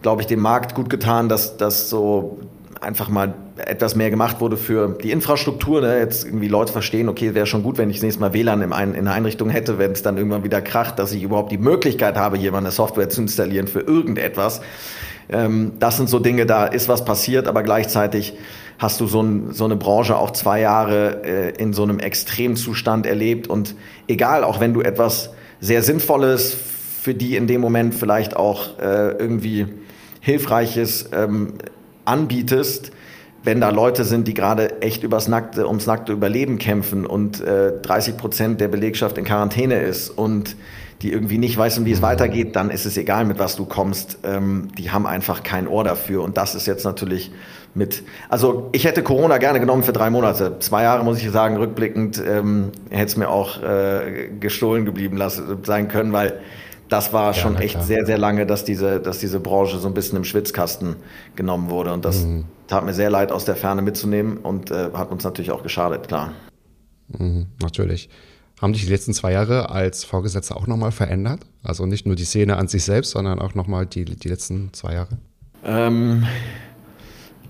[0.00, 2.38] glaube ich, dem Markt gut getan, dass, dass so
[2.82, 5.80] einfach mal etwas mehr gemacht wurde für die Infrastruktur.
[5.80, 5.98] Ne?
[5.98, 8.72] Jetzt irgendwie Leute verstehen, okay, wäre schon gut, wenn ich das nächste Mal WLAN in,
[8.72, 11.58] ein, in einer Einrichtung hätte, wenn es dann irgendwann wieder kracht, dass ich überhaupt die
[11.58, 14.60] Möglichkeit habe, hier mal eine Software zu installieren für irgendetwas.
[15.28, 18.34] Ähm, das sind so Dinge, da ist was passiert, aber gleichzeitig
[18.78, 23.06] hast du so, ein, so eine Branche auch zwei Jahre äh, in so einem Extremzustand
[23.06, 23.76] erlebt und
[24.08, 26.56] egal, auch wenn du etwas sehr Sinnvolles
[27.02, 29.66] für die in dem Moment vielleicht auch äh, irgendwie
[30.20, 31.54] Hilfreiches ähm,
[32.04, 32.92] anbietest,
[33.44, 37.72] wenn da Leute sind, die gerade echt übers nackte, ums nackte Überleben kämpfen und äh,
[37.82, 40.56] 30 Prozent der Belegschaft in Quarantäne ist und
[41.02, 44.18] die irgendwie nicht wissen, wie es weitergeht, dann ist es egal, mit was du kommst.
[44.22, 46.22] Ähm, die haben einfach kein Ohr dafür.
[46.22, 47.32] Und das ist jetzt natürlich
[47.74, 48.04] mit.
[48.28, 50.58] Also ich hätte Corona gerne genommen für drei Monate.
[50.60, 55.58] Zwei Jahre muss ich sagen, rückblickend ähm, hätte es mir auch äh, gestohlen geblieben lassen,
[55.64, 56.38] sein können, weil
[56.92, 57.84] das war schon echt klar.
[57.84, 60.96] sehr, sehr lange, dass diese, dass diese Branche so ein bisschen im Schwitzkasten
[61.34, 61.92] genommen wurde.
[61.92, 62.44] Und das mhm.
[62.66, 66.06] tat mir sehr leid, aus der Ferne mitzunehmen und äh, hat uns natürlich auch geschadet,
[66.08, 66.32] klar.
[67.08, 68.10] Mhm, natürlich.
[68.60, 71.40] Haben dich die letzten zwei Jahre als Vorgesetzter auch nochmal verändert?
[71.62, 74.92] Also nicht nur die Szene an sich selbst, sondern auch nochmal die, die letzten zwei
[74.92, 75.18] Jahre?
[75.64, 76.26] Ähm,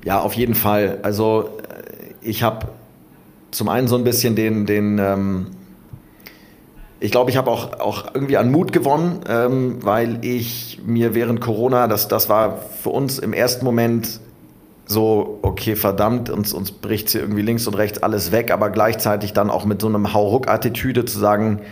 [0.04, 1.00] ja, auf jeden Fall.
[1.02, 2.68] Also äh, ich habe
[3.50, 5.46] zum einen so ein bisschen den, den ähm,
[7.02, 11.40] ich glaube, ich habe auch, auch irgendwie an Mut gewonnen, ähm, weil ich mir während
[11.40, 14.20] Corona, das, das war für uns im ersten Moment
[14.86, 19.32] so, okay, verdammt, uns, uns bricht hier irgendwie links und rechts alles weg, aber gleichzeitig
[19.32, 21.62] dann auch mit so einem Hauruck-Attitüde zu sagen,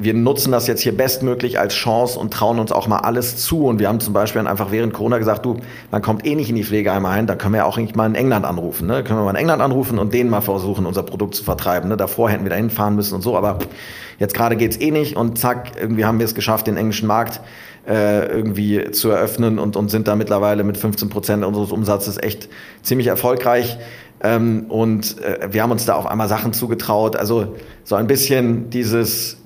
[0.00, 3.66] wir nutzen das jetzt hier bestmöglich als Chance und trauen uns auch mal alles zu.
[3.66, 5.58] Und wir haben zum Beispiel einfach während Corona gesagt, du,
[5.90, 8.06] man kommt eh nicht in die Pflegeheime ein, da können wir ja auch eigentlich mal
[8.06, 8.86] in England anrufen.
[8.86, 9.04] Ne?
[9.04, 11.90] Können wir mal in England anrufen und denen mal versuchen, unser Produkt zu vertreiben.
[11.90, 11.98] Ne?
[11.98, 13.58] Davor hätten wir da hinfahren müssen und so, aber
[14.18, 17.42] jetzt gerade geht's eh nicht und zack, irgendwie haben wir es geschafft, den englischen Markt
[17.86, 22.48] äh, irgendwie zu eröffnen und, und sind da mittlerweile mit 15 Prozent unseres Umsatzes echt
[22.82, 23.78] ziemlich erfolgreich.
[24.22, 27.16] Ähm, und äh, wir haben uns da auf einmal Sachen zugetraut.
[27.16, 29.39] Also so ein bisschen dieses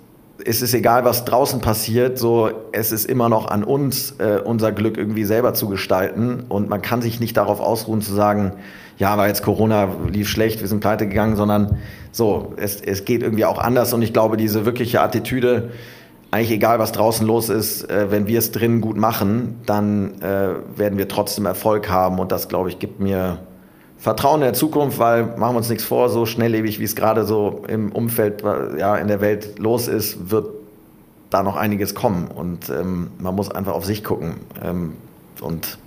[0.44, 4.72] es ist egal, was draußen passiert, so es ist immer noch an uns, äh, unser
[4.72, 6.44] Glück irgendwie selber zu gestalten.
[6.48, 8.52] Und man kann sich nicht darauf ausruhen zu sagen,
[8.98, 11.78] ja, weil jetzt Corona lief schlecht, wir sind pleite gegangen, sondern
[12.12, 13.92] so, es, es geht irgendwie auch anders.
[13.92, 15.70] Und ich glaube, diese wirkliche Attitüde,
[16.30, 20.48] eigentlich egal, was draußen los ist, äh, wenn wir es drinnen gut machen, dann äh,
[20.76, 22.18] werden wir trotzdem Erfolg haben.
[22.18, 23.38] Und das, glaube ich, gibt mir
[24.04, 27.24] Vertrauen in der Zukunft, weil machen wir uns nichts vor, so schnelllebig, wie es gerade
[27.24, 28.42] so im Umfeld,
[28.78, 30.46] ja, in der Welt los ist, wird
[31.30, 32.28] da noch einiges kommen.
[32.28, 34.34] Und ähm, man muss einfach auf sich gucken.
[34.62, 34.92] Ähm,
[35.40, 35.78] und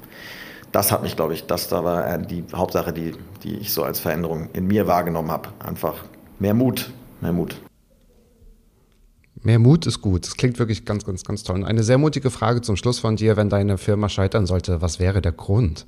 [0.71, 3.99] das hat mich, glaube ich, das da war die Hauptsache, die, die ich so als
[3.99, 5.49] Veränderung in mir wahrgenommen habe.
[5.59, 6.03] Einfach
[6.39, 7.55] mehr Mut, mehr Mut.
[9.43, 10.25] Mehr Mut ist gut.
[10.25, 11.57] Das klingt wirklich ganz, ganz, ganz toll.
[11.57, 14.99] Und eine sehr mutige Frage zum Schluss von dir, wenn deine Firma scheitern sollte, was
[14.99, 15.85] wäre der Grund?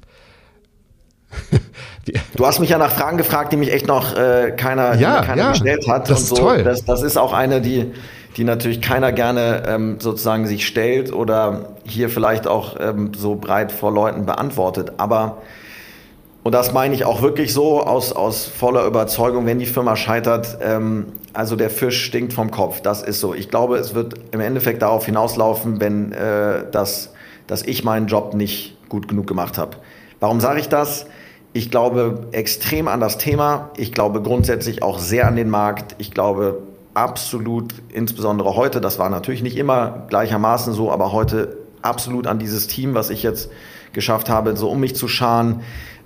[2.35, 5.43] Du hast mich ja nach Fragen gefragt, die mich echt noch äh, keiner, ja, keiner
[5.43, 6.09] ja, gestellt hat.
[6.09, 6.35] Das ist so.
[6.35, 6.63] toll.
[6.63, 7.91] Das, das, ist auch eine, die,
[8.37, 13.71] die natürlich keiner gerne ähm, sozusagen sich stellt oder hier vielleicht auch ähm, so breit
[13.71, 14.93] vor Leuten beantwortet.
[14.97, 15.37] Aber
[16.41, 20.57] und das meine ich auch wirklich so aus, aus voller Überzeugung, wenn die Firma scheitert,
[20.61, 22.81] ähm, also der Fisch stinkt vom Kopf.
[22.81, 23.33] Das ist so.
[23.33, 27.13] Ich glaube, es wird im Endeffekt darauf hinauslaufen, wenn äh, das,
[27.47, 29.77] dass ich meinen Job nicht gut genug gemacht habe.
[30.19, 31.05] Warum sage ich das?
[31.53, 33.71] Ich glaube extrem an das Thema.
[33.77, 35.95] Ich glaube grundsätzlich auch sehr an den Markt.
[35.97, 36.61] Ich glaube
[36.93, 42.67] absolut, insbesondere heute, das war natürlich nicht immer gleichermaßen so, aber heute absolut an dieses
[42.67, 43.49] Team, was ich jetzt
[43.93, 45.61] geschafft habe, so um mich zu scharen.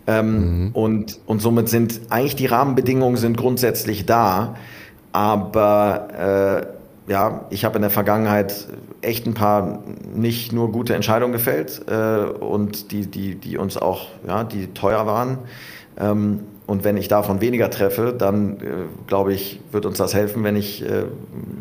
[0.06, 0.72] Ähm, mhm.
[0.74, 4.56] und, und somit sind eigentlich die Rahmenbedingungen sind grundsätzlich da.
[5.14, 8.68] Aber äh, ja, ich habe in der Vergangenheit
[9.02, 14.08] echt ein paar nicht nur gute Entscheidungen gefällt äh, und die, die, die uns auch,
[14.26, 15.40] ja, die teuer waren.
[16.00, 18.60] Ähm, und wenn ich davon weniger treffe, dann äh,
[19.08, 20.46] glaube ich, wird uns das helfen.
[20.46, 21.04] Wenn ich äh,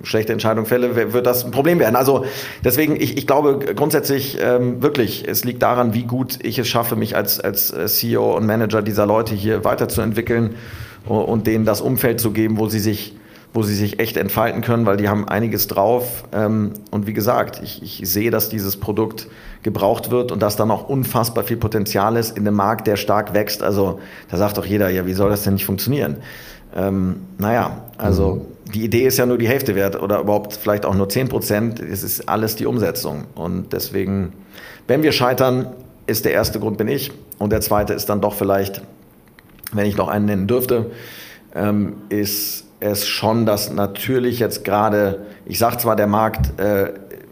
[0.05, 1.97] schlechte Entscheidungen fälle, wird das ein Problem werden.
[1.97, 2.25] Also
[2.65, 6.95] deswegen, ich, ich glaube grundsätzlich ähm, wirklich, es liegt daran, wie gut ich es schaffe,
[6.95, 10.55] mich als, als äh, CEO und Manager dieser Leute hier weiterzuentwickeln
[11.05, 13.17] und denen das Umfeld zu geben, wo sie sich
[13.53, 16.25] wo sie sich echt entfalten können, weil die haben einiges drauf.
[16.33, 19.29] Ähm, und wie gesagt, ich, ich sehe, dass dieses Produkt
[19.63, 23.35] gebraucht wird und dass da noch unfassbar viel Potenzial ist in einem Markt, der stark
[23.35, 23.63] wächst.
[23.63, 26.17] Also da sagt doch jeder, ja, wie soll das denn nicht funktionieren?
[26.75, 30.95] Ähm, naja, also die Idee ist ja nur die Hälfte wert oder überhaupt vielleicht auch
[30.95, 31.81] nur 10 Prozent.
[31.81, 33.25] Es ist alles die Umsetzung.
[33.35, 34.33] Und deswegen,
[34.87, 35.67] wenn wir scheitern,
[36.07, 37.13] ist der erste Grund bin ich.
[37.39, 38.81] Und der zweite ist dann doch vielleicht,
[39.73, 40.91] wenn ich noch einen nennen dürfte,
[41.55, 46.91] ähm, ist es schon, dass natürlich jetzt gerade, ich sage zwar, der Markt äh,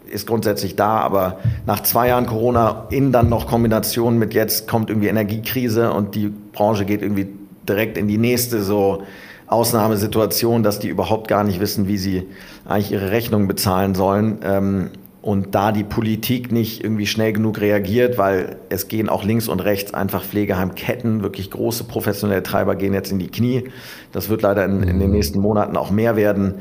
[0.09, 4.89] ist grundsätzlich da, aber nach zwei Jahren Corona in dann noch Kombination mit jetzt kommt
[4.89, 7.29] irgendwie Energiekrise und die Branche geht irgendwie
[7.67, 9.03] direkt in die nächste so
[9.47, 12.27] Ausnahmesituation, dass die überhaupt gar nicht wissen, wie sie
[12.65, 14.39] eigentlich ihre Rechnungen bezahlen sollen.
[14.43, 14.89] Ähm,
[15.21, 19.59] und da die Politik nicht irgendwie schnell genug reagiert, weil es gehen auch links und
[19.59, 23.69] rechts einfach Pflegeheimketten, wirklich große professionelle Treiber gehen jetzt in die Knie.
[24.11, 25.15] Das wird leider in, in den mhm.
[25.15, 26.55] nächsten Monaten auch mehr werden,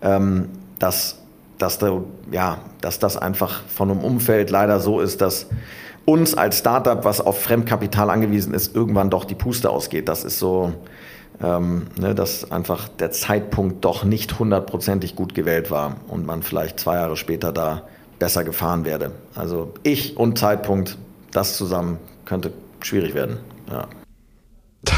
[0.00, 0.48] ähm,
[0.78, 1.18] dass,
[1.58, 2.02] dass, da,
[2.32, 5.48] ja, dass das einfach von einem Umfeld leider so ist, dass
[6.06, 10.08] uns als Startup, was auf Fremdkapital angewiesen ist, irgendwann doch die Puste ausgeht.
[10.08, 10.72] Das ist so,
[11.42, 16.80] ähm, ne, dass einfach der Zeitpunkt doch nicht hundertprozentig gut gewählt war und man vielleicht
[16.80, 17.82] zwei Jahre später da
[18.18, 19.12] besser gefahren werde.
[19.34, 20.96] Also ich und Zeitpunkt,
[21.32, 23.38] das zusammen könnte schwierig werden.
[23.70, 23.88] Ja.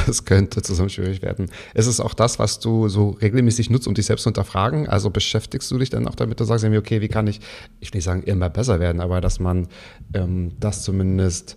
[0.06, 1.50] Das könnte zusammen schwierig werden.
[1.74, 4.86] Ist es auch das, was du so regelmäßig nutzt, um dich selbst zu hinterfragen?
[4.86, 7.40] Also beschäftigst du dich dann auch damit, du sagst mir, okay, wie kann ich,
[7.80, 9.68] ich will nicht sagen, immer besser werden, aber dass man
[10.12, 11.56] ähm, das zumindest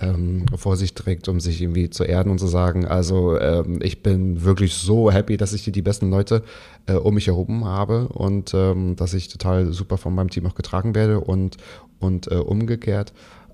[0.00, 4.02] ähm, vor sich trägt, um sich irgendwie zu erden und zu sagen, also ähm, ich
[4.02, 6.42] bin wirklich so happy, dass ich hier die besten Leute
[6.86, 10.54] äh, um mich herum habe und ähm, dass ich total super von meinem Team auch
[10.54, 11.56] getragen werde und,
[12.00, 13.12] und äh, umgekehrt.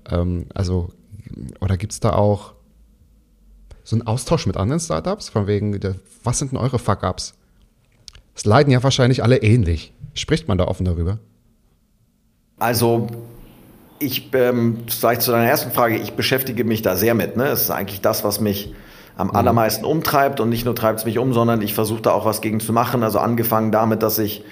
[0.09, 0.91] Ähm, also,
[1.59, 2.53] oder gibt es da auch
[3.83, 5.77] so einen Austausch mit anderen Startups, von wegen,
[6.23, 7.33] was sind denn eure Fuck-Ups?
[8.35, 9.93] Es leiden ja wahrscheinlich alle ähnlich.
[10.13, 11.19] Spricht man da offen darüber?
[12.57, 13.07] Also
[14.01, 17.37] ich, ähm, vielleicht zu deiner ersten Frage, ich beschäftige mich da sehr mit.
[17.37, 17.45] Ne?
[17.45, 18.73] Das ist eigentlich das, was mich
[19.17, 19.35] am mhm.
[19.35, 22.41] allermeisten umtreibt und nicht nur treibt es mich um, sondern ich versuche da auch was
[22.41, 23.03] gegen zu machen.
[23.03, 24.43] Also angefangen damit, dass ich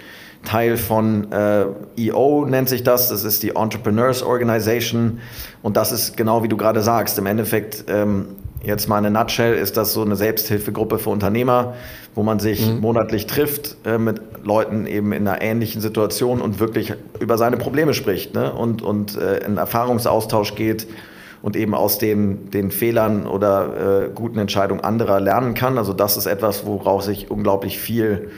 [0.45, 1.65] Teil von äh,
[1.97, 5.19] EO nennt sich das, das ist die Entrepreneurs Organization
[5.62, 8.27] und das ist genau wie du gerade sagst, im Endeffekt ähm,
[8.63, 11.76] jetzt mal eine Nutshell ist das so eine Selbsthilfegruppe für Unternehmer,
[12.15, 12.82] wo man sich mhm.
[12.82, 17.93] monatlich trifft äh, mit Leuten eben in einer ähnlichen Situation und wirklich über seine Probleme
[17.93, 18.52] spricht ne?
[18.52, 20.88] und, und äh, in Erfahrungsaustausch geht
[21.41, 25.78] und eben aus den, den Fehlern oder äh, guten Entscheidungen anderer lernen kann.
[25.78, 28.30] Also das ist etwas, woraus ich unglaublich viel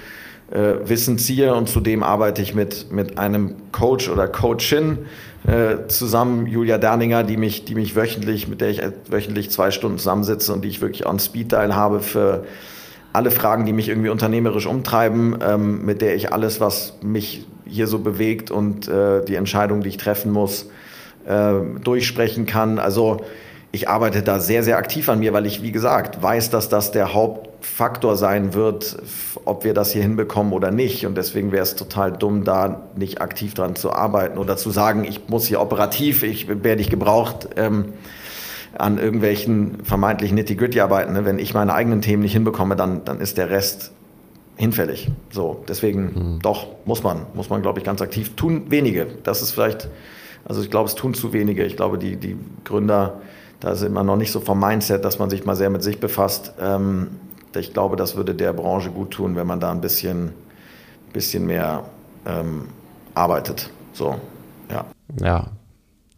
[0.52, 5.00] äh, Wissen ziehe und zudem arbeite ich mit, mit einem Coach oder Coachin
[5.48, 9.98] äh, zusammen, Julia Derninger, die mich, die mich wöchentlich, mit der ich wöchentlich zwei Stunden
[9.98, 12.46] zusammensitze und die ich wirklich on Speed Dial habe für
[13.14, 17.88] alle Fragen, die mich irgendwie unternehmerisch umtreiben, ähm, mit der ich alles, was mich hier
[17.88, 20.70] so bewegt und äh, die Entscheidung, die ich treffen muss,
[21.26, 22.80] äh, durchsprechen kann.
[22.80, 23.22] Also
[23.72, 26.92] ich arbeite da sehr, sehr aktiv an mir, weil ich, wie gesagt, weiß, dass das
[26.92, 28.98] der Hauptfaktor sein wird,
[29.46, 31.06] ob wir das hier hinbekommen oder nicht.
[31.06, 35.06] Und deswegen wäre es total dumm, da nicht aktiv dran zu arbeiten oder zu sagen,
[35.06, 37.50] ich muss hier operativ, ich werde nicht gebraucht.
[37.56, 37.94] Ähm,
[38.78, 41.14] an irgendwelchen vermeintlichen Nitty-Gritty-Arbeiten.
[41.14, 41.26] Ne?
[41.26, 43.92] Wenn ich meine eigenen Themen nicht hinbekomme, dann, dann ist der Rest
[44.56, 45.10] hinfällig.
[45.30, 46.40] So, deswegen mhm.
[46.42, 48.66] doch, muss man, muss man, glaube ich, ganz aktiv tun.
[48.70, 49.08] Wenige.
[49.24, 49.90] Das ist vielleicht,
[50.46, 51.66] also ich glaube, es tun zu wenige.
[51.66, 53.22] Ich glaube, die, die Gründer,
[53.62, 56.00] da sind wir noch nicht so vom Mindset, dass man sich mal sehr mit sich
[56.00, 56.54] befasst.
[56.60, 57.12] Ähm,
[57.56, 60.34] ich glaube, das würde der Branche gut tun, wenn man da ein bisschen,
[61.14, 61.86] bisschen mehr
[62.26, 62.68] ähm,
[63.14, 63.70] arbeitet.
[63.94, 64.16] So,
[64.70, 64.86] ja.
[65.22, 65.52] Ja,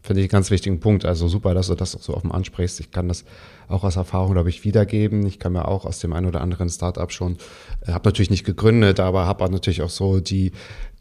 [0.02, 1.06] finde ich einen ganz wichtigen Punkt.
[1.06, 2.80] Also super, dass du das so offen ansprichst.
[2.80, 3.26] Ich kann das
[3.68, 5.26] auch aus Erfahrung, glaube ich, wiedergeben.
[5.26, 7.38] Ich kann mir auch aus dem einen oder anderen Startup schon,
[7.86, 10.54] äh, habe natürlich nicht gegründet, aber habe natürlich auch so die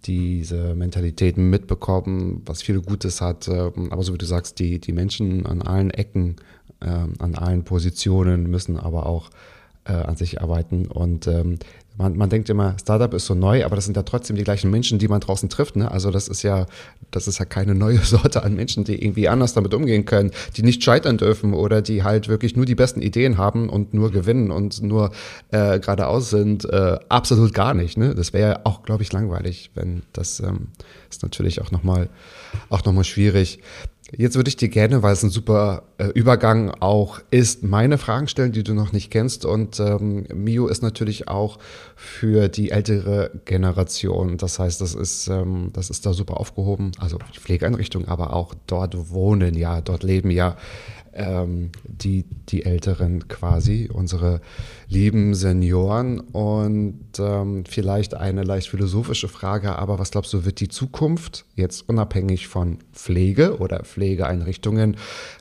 [0.05, 3.49] diese Mentalitäten mitbekommen, was viel Gutes hat.
[3.49, 6.37] Ähm, aber so wie du sagst, die, die Menschen an allen Ecken,
[6.81, 9.31] äh, an allen Positionen müssen aber auch
[9.85, 10.87] äh, an sich arbeiten.
[10.87, 11.59] Und ähm,
[11.97, 14.71] man, man denkt immer, Startup ist so neu, aber das sind ja trotzdem die gleichen
[14.71, 15.77] Menschen, die man draußen trifft.
[15.77, 15.91] Ne?
[15.91, 16.67] Also das ist ja,
[17.11, 20.63] das ist ja keine neue Sorte an Menschen, die irgendwie anders damit umgehen können, die
[20.63, 24.51] nicht scheitern dürfen oder die halt wirklich nur die besten Ideen haben und nur gewinnen
[24.51, 25.11] und nur
[25.51, 26.65] äh, geradeaus sind.
[26.65, 27.99] Äh, absolut gar nicht.
[27.99, 28.15] Ne?
[28.15, 30.69] Das wäre ja auch, glaube ich, langweilig, wenn das ähm,
[31.11, 32.09] ist natürlich auch nochmal
[32.69, 33.61] auch noch mal schwierig.
[34.15, 38.29] Jetzt würde ich dir gerne, weil es ein super äh, Übergang auch ist, meine Fragen
[38.29, 39.47] stellen, die du noch nicht kennst.
[39.47, 41.59] Und ähm, Mio ist natürlich auch
[41.97, 44.37] für die ältere Generation.
[44.37, 46.93] Das heißt, das ist, ähm, das ist da super aufgehoben.
[46.99, 50.57] Also Pflegeeinrichtung, aber auch dort wohnen ja, dort leben ja
[51.15, 54.41] ähm, die, die Älteren quasi, unsere
[54.89, 56.21] lieben Senioren.
[56.21, 61.89] Und ähm, vielleicht eine leicht philosophische Frage, aber was glaubst du, wird die Zukunft jetzt
[61.89, 64.97] unabhängig von Pflege oder Pflegeeinrichtungen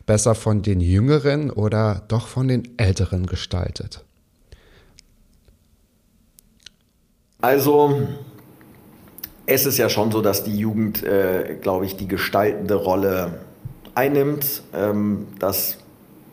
[0.06, 4.04] besser von den Jüngeren oder doch von den Älteren gestaltet?
[7.42, 8.08] Also,
[9.48, 13.40] es ist ja schon so, dass die Jugend, äh, glaube ich, die gestaltende Rolle
[13.96, 14.64] einnimmt.
[14.74, 15.78] Ähm, das,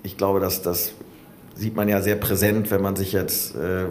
[0.02, 0.92] ich glaube, dass das
[1.54, 3.86] sieht man ja sehr präsent, wenn man sich jetzt, äh,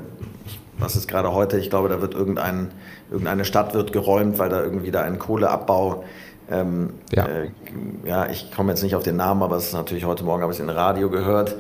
[0.78, 2.72] was ist gerade heute, ich glaube, da wird irgendein,
[3.11, 6.03] irgendeine Stadt wird geräumt, weil da irgendwie da ein Kohleabbau
[6.49, 7.26] ähm, ja.
[7.26, 7.49] Äh,
[8.05, 10.51] ja, ich komme jetzt nicht auf den Namen, aber es ist natürlich heute Morgen, habe
[10.51, 11.55] ich es in Radio gehört.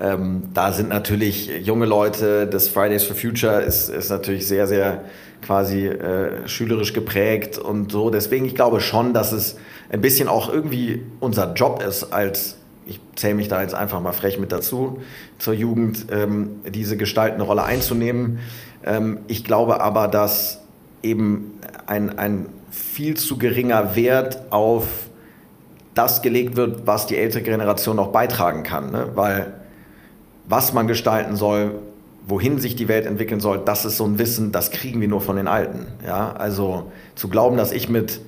[0.00, 5.04] Ähm, da sind natürlich junge Leute, das Fridays for Future ist, ist natürlich sehr, sehr
[5.48, 8.10] quasi äh, schülerisch geprägt und so.
[8.10, 9.56] Deswegen, ich glaube schon, dass es
[9.90, 14.12] ein bisschen auch irgendwie unser Job ist als ich zähle mich da jetzt einfach mal
[14.12, 15.00] frech mit dazu,
[15.38, 18.40] zur Jugend ähm, diese gestaltende Rolle einzunehmen.
[18.84, 20.60] Ähm, ich glaube aber, dass
[21.02, 21.52] eben
[21.86, 24.86] ein, ein viel zu geringer Wert auf
[25.94, 28.90] das gelegt wird, was die ältere Generation noch beitragen kann.
[28.90, 29.10] Ne?
[29.14, 29.54] Weil
[30.46, 31.72] was man gestalten soll,
[32.28, 35.22] wohin sich die Welt entwickeln soll, das ist so ein Wissen, das kriegen wir nur
[35.22, 35.86] von den Alten.
[36.06, 36.32] Ja?
[36.32, 38.20] Also zu glauben, dass ich mit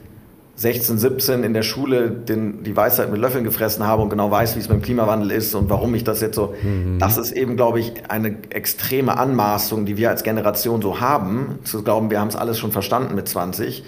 [0.57, 4.57] 16, 17 in der Schule den, die Weisheit mit Löffeln gefressen habe und genau weiß,
[4.57, 6.55] wie es mit dem Klimawandel ist und warum ich das jetzt so.
[6.63, 6.99] Mhm.
[6.99, 11.83] Das ist eben, glaube ich, eine extreme Anmaßung, die wir als Generation so haben, zu
[11.83, 13.85] glauben, wir haben es alles schon verstanden mit 20.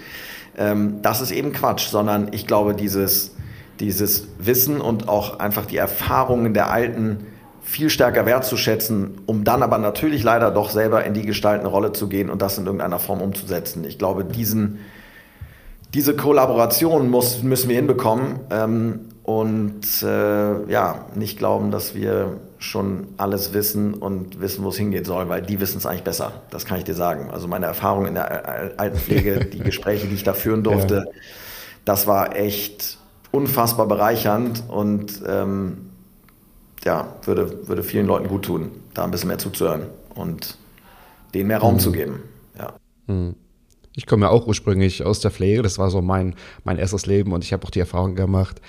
[0.57, 3.35] Ähm, das ist eben Quatsch, sondern ich glaube, dieses,
[3.79, 7.17] dieses Wissen und auch einfach die Erfahrungen der Alten
[7.63, 12.07] viel stärker wertzuschätzen, um dann aber natürlich leider doch selber in die gestaltende Rolle zu
[12.07, 13.83] gehen und das in irgendeiner Form umzusetzen.
[13.85, 14.79] Ich glaube, diesen
[15.93, 23.09] diese Kollaboration muss, müssen wir hinbekommen ähm, und äh, ja, nicht glauben, dass wir schon
[23.17, 26.41] alles wissen und wissen, wo es hingehen soll, weil die wissen es eigentlich besser.
[26.49, 27.29] Das kann ich dir sagen.
[27.31, 31.21] Also meine Erfahrung in der Altenpflege, die Gespräche, die ich da führen durfte, ja.
[31.85, 32.97] das war echt
[33.31, 35.82] unfassbar bereichernd und ähm,
[36.83, 40.57] ja, würde, würde vielen Leuten gut tun, da ein bisschen mehr zuzuhören und
[41.33, 41.79] denen mehr Raum mhm.
[41.79, 42.23] zu geben.
[42.57, 42.73] Ja.
[43.07, 43.35] Mhm.
[43.95, 47.31] Ich komme ja auch ursprünglich aus der Pflege, das war so mein, mein erstes Leben
[47.31, 48.59] und ich habe auch die Erfahrung gemacht,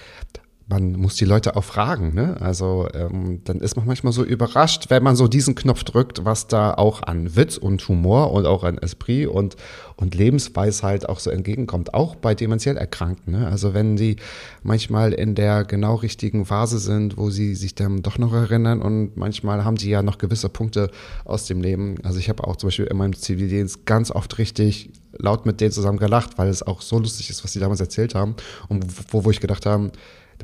[0.67, 2.15] man muss die Leute auch fragen.
[2.15, 2.37] Ne?
[2.41, 6.47] Also ähm, dann ist man manchmal so überrascht, wenn man so diesen Knopf drückt, was
[6.47, 9.57] da auch an Witz und Humor und auch an Esprit und,
[9.97, 13.35] und Lebensweisheit auch so entgegenkommt, auch bei dementiell Erkrankten.
[13.35, 13.47] Ne?
[13.47, 14.17] Also wenn die
[14.63, 19.19] manchmal in der genau richtigen Phase sind, wo sie sich dann doch noch erinnern und
[19.19, 20.91] manchmal haben sie ja noch gewisse Punkte
[21.27, 21.97] aus dem Leben.
[22.05, 25.73] Also ich habe auch zum Beispiel in meinem Zivildienst ganz oft richtig laut mit denen
[25.73, 28.35] zusammen gelacht, weil es auch so lustig ist, was sie damals erzählt haben
[28.69, 29.93] und wo, wo ich gedacht habe,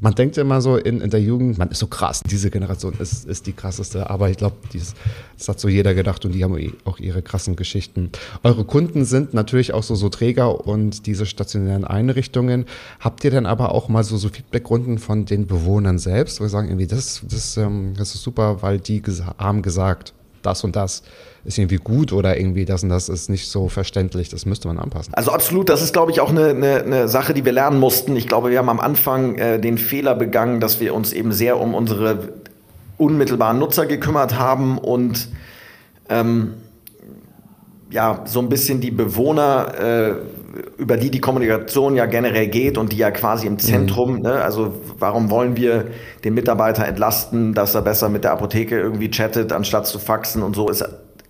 [0.01, 3.27] man denkt immer so in, in der Jugend, man ist so krass, diese Generation ist,
[3.27, 4.57] ist die krasseste, aber ich glaube,
[5.37, 8.11] das hat so jeder gedacht und die haben auch ihre krassen Geschichten.
[8.43, 12.67] Eure Kunden sind natürlich auch so, so Träger und diese stationären Einrichtungen.
[12.99, 16.49] Habt ihr denn aber auch mal so, so Feedbackrunden von den Bewohnern selbst, wo wir
[16.49, 19.03] sagen, irgendwie, das, das, ähm, das ist super, weil die
[19.39, 21.03] haben gesagt, das und das
[21.45, 24.29] ist irgendwie gut oder irgendwie das und das ist nicht so verständlich.
[24.29, 25.15] Das müsste man anpassen.
[25.15, 28.17] Also absolut, das ist, glaube ich, auch eine, eine, eine Sache, die wir lernen mussten.
[28.17, 31.59] Ich glaube, wir haben am Anfang äh, den Fehler begangen, dass wir uns eben sehr
[31.59, 32.35] um unsere
[32.99, 35.29] unmittelbaren Nutzer gekümmert haben und
[36.11, 36.55] ähm,
[37.91, 40.15] ja, so ein bisschen die Bewohner, äh,
[40.79, 44.23] über die die Kommunikation ja generell geht und die ja quasi im Zentrum, mhm.
[44.23, 44.33] ne?
[44.43, 45.87] also warum wollen wir
[46.25, 50.57] den Mitarbeiter entlasten, dass er besser mit der Apotheke irgendwie chattet, anstatt zu faxen und
[50.57, 50.85] so ist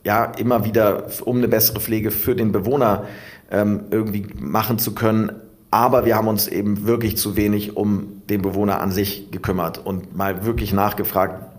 [0.05, 3.05] ja immer wieder, um eine bessere Pflege für den Bewohner
[3.51, 5.33] ähm, irgendwie machen zu können.
[5.71, 10.17] Aber wir haben uns eben wirklich zu wenig um den Bewohner an sich gekümmert und
[10.17, 11.51] mal wirklich nachgefragt,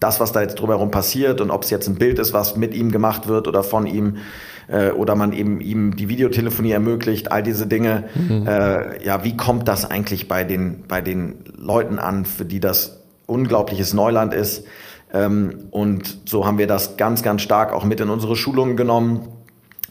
[0.00, 2.74] das, was da jetzt drumherum passiert und ob es jetzt ein Bild ist, was mit
[2.74, 4.16] ihm gemacht wird oder von ihm
[4.68, 8.04] äh, oder man eben ihm die Videotelefonie ermöglicht, all diese Dinge.
[8.14, 8.46] Mhm.
[8.46, 13.00] Äh, ja, wie kommt das eigentlich bei den, bei den Leuten an, für die das
[13.26, 14.64] unglaubliches Neuland ist?
[15.12, 19.28] Ähm, und so haben wir das ganz, ganz stark auch mit in unsere Schulungen genommen,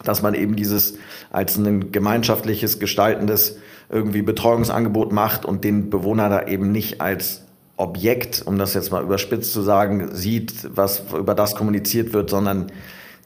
[0.03, 0.95] dass man eben dieses
[1.31, 3.57] als ein gemeinschaftliches, gestaltendes
[3.89, 7.43] irgendwie Betreuungsangebot macht und den Bewohner da eben nicht als
[7.77, 12.71] Objekt, um das jetzt mal überspitzt zu sagen, sieht, was über das kommuniziert wird, sondern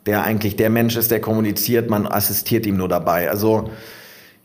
[0.06, 3.30] der eigentlich der Mensch ist, der kommuniziert, man assistiert ihm nur dabei.
[3.30, 3.70] Also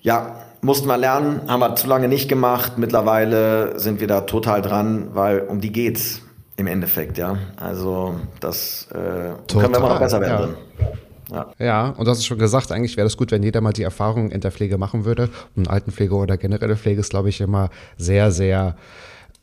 [0.00, 2.78] ja, mussten wir lernen, haben wir zu lange nicht gemacht.
[2.78, 6.22] Mittlerweile sind wir da total dran, weil um die geht's
[6.56, 7.38] im Endeffekt, ja.
[7.56, 10.56] Also das äh, können wir immer noch besser werden.
[10.78, 10.86] Ja.
[11.30, 11.46] Ja.
[11.58, 13.84] ja, und du hast es schon gesagt, eigentlich wäre das gut, wenn jeder mal die
[13.84, 15.30] Erfahrung in der Pflege machen würde.
[15.54, 18.76] Und Altenpflege oder generelle Pflege ist, glaube ich, immer sehr, sehr,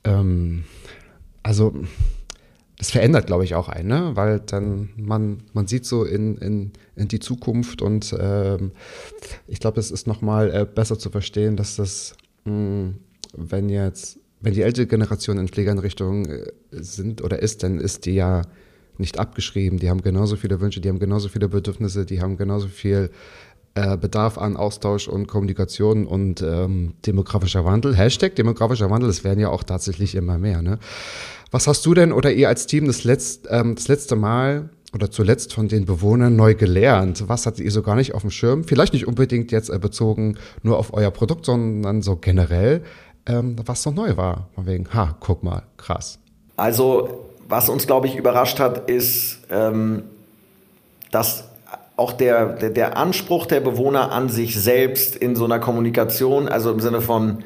[0.03, 0.65] ähm,
[1.43, 1.73] also
[2.77, 4.11] das verändert, glaube ich, auch einen, ne?
[4.13, 8.71] weil dann man, man sieht so in, in, in die Zukunft und ähm,
[9.47, 12.15] ich glaube, es ist nochmal äh, besser zu verstehen, dass das,
[12.45, 12.95] mh, hm,
[13.35, 18.15] wenn jetzt wenn die ältere Generation in Pflegeeinrichtungen äh, sind oder ist, dann ist die
[18.15, 18.43] ja
[18.97, 19.79] nicht abgeschrieben.
[19.79, 23.09] Die haben genauso viele Wünsche, die haben genauso viele Bedürfnisse, die haben genauso viel
[23.75, 27.95] äh, Bedarf an Austausch und Kommunikation und ähm, demografischer Wandel.
[27.95, 30.61] Hashtag demografischer Wandel, es werden ja auch tatsächlich immer mehr.
[30.61, 30.79] Ne?
[31.51, 35.11] Was hast du denn oder ihr als Team das, letzt, ähm, das letzte Mal oder
[35.11, 37.23] zuletzt von den Bewohnern neu gelernt?
[37.27, 38.63] Was hattet ihr so gar nicht auf dem Schirm?
[38.63, 42.83] Vielleicht nicht unbedingt jetzt äh, bezogen nur auf euer Produkt, sondern so generell,
[43.25, 44.49] ähm, was so neu war.
[44.55, 46.19] Von wegen, ha, guck mal, krass.
[46.57, 50.03] Also, was uns, glaube ich, überrascht hat, ist, ähm,
[51.11, 51.45] dass
[51.95, 56.71] auch der, der, der Anspruch der Bewohner an sich selbst in so einer Kommunikation, also
[56.71, 57.43] im Sinne von,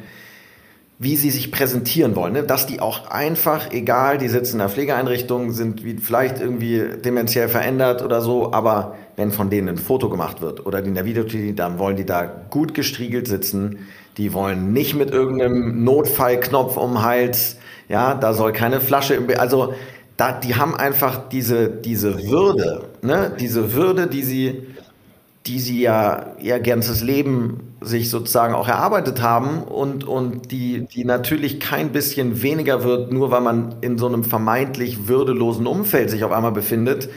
[1.02, 2.43] wie sie sich präsentieren wollen, ne?
[2.43, 7.49] dass die auch einfach, egal, die sitzen in der Pflegeeinrichtung, sind wie vielleicht irgendwie dementiell
[7.49, 11.06] verändert oder so, aber wenn von denen ein Foto gemacht wird oder die in der
[11.06, 13.88] Videoklinik, dann wollen die da gut gestriegelt sitzen,
[14.18, 17.58] die wollen nicht mit irgendeinem Notfallknopf um den Hals,
[17.89, 19.74] ja, da soll keine Flasche im, also
[20.18, 23.36] da, die haben einfach diese, diese Würde, ne?
[23.39, 24.68] diese Würde, die sie
[25.47, 31.03] die sie ja ihr ganzes Leben sich sozusagen auch erarbeitet haben und, und die, die
[31.03, 36.23] natürlich kein bisschen weniger wird, nur weil man in so einem vermeintlich würdelosen Umfeld sich
[36.23, 37.09] auf einmal befindet.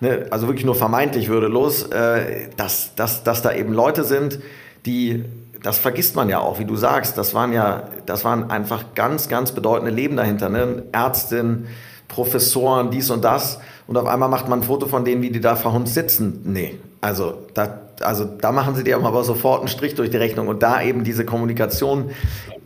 [0.00, 0.26] Ne?
[0.30, 4.40] Also wirklich nur vermeintlich würdelos, äh, dass, dass, dass da eben Leute sind,
[4.86, 5.24] die,
[5.62, 9.28] das vergisst man ja auch, wie du sagst, das waren ja, das waren einfach ganz,
[9.28, 10.48] ganz bedeutende Leben dahinter.
[10.48, 10.84] Ne?
[10.92, 11.66] Ärztin,
[12.08, 13.58] Professoren, dies und das.
[13.86, 16.40] Und auf einmal macht man ein Foto von denen, wie die da verhunzt sitzen.
[16.44, 20.48] Nee, also da, also da machen sie dir aber sofort einen Strich durch die Rechnung
[20.48, 22.10] und da eben diese Kommunikation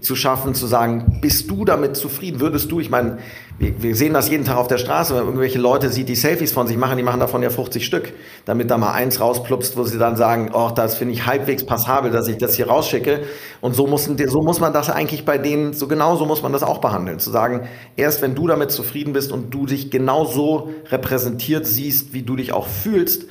[0.01, 2.41] zu schaffen, zu sagen, bist du damit zufrieden?
[2.41, 3.19] Würdest du, ich meine,
[3.59, 6.53] wir, wir sehen das jeden Tag auf der Straße, wenn irgendwelche Leute sieht, die Selfies
[6.53, 8.15] von sich machen, die machen davon ja 50 Stück,
[8.47, 12.11] damit da mal eins rausplupst, wo sie dann sagen, oh, das finde ich halbwegs passabel,
[12.11, 13.21] dass ich das hier rausschicke.
[13.61, 16.53] Und so muss, so muss man das eigentlich bei denen, so genau so muss man
[16.53, 17.19] das auch behandeln.
[17.19, 22.15] Zu sagen, erst wenn du damit zufrieden bist und du dich genau so repräsentiert siehst,
[22.15, 23.27] wie du dich auch fühlst,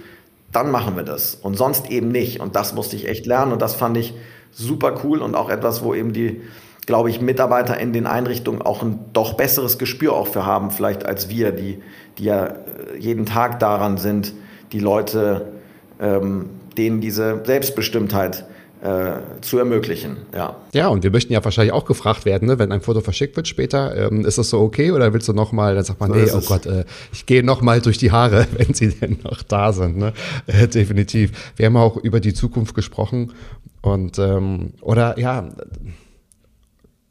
[0.52, 1.36] dann machen wir das.
[1.36, 2.40] Und sonst eben nicht.
[2.40, 3.52] Und das musste ich echt lernen.
[3.52, 4.14] Und das fand ich
[4.52, 6.42] super cool und auch etwas, wo eben die,
[6.86, 11.06] glaube ich, Mitarbeiter in den Einrichtungen auch ein doch besseres Gespür auch für haben, vielleicht
[11.06, 11.80] als wir, die,
[12.18, 12.54] die ja äh,
[12.98, 14.34] jeden Tag daran sind,
[14.72, 15.54] die Leute,
[16.00, 18.46] ähm, denen diese Selbstbestimmtheit
[18.82, 20.18] äh, zu ermöglichen.
[20.34, 20.56] Ja.
[20.74, 23.48] ja, und wir möchten ja wahrscheinlich auch gefragt werden, ne, wenn ein Foto verschickt wird
[23.48, 26.32] später, ähm, ist das so okay oder willst du nochmal, dann sagt man, so nee,
[26.32, 29.98] oh Gott, äh, ich gehe nochmal durch die Haare, wenn sie denn noch da sind.
[29.98, 30.14] Ne?
[30.48, 31.54] Äh, definitiv.
[31.58, 33.34] Wir haben auch über die Zukunft gesprochen
[33.82, 35.50] und ähm, oder ja,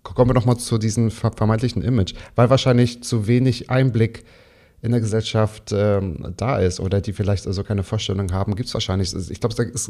[0.03, 4.25] kommen wir nochmal zu diesem vermeintlichen Image, weil wahrscheinlich zu wenig Einblick
[4.81, 8.75] in der Gesellschaft ähm, da ist oder die vielleicht also keine Vorstellung haben, gibt es
[8.75, 9.13] wahrscheinlich.
[9.31, 9.89] Ich glaube, das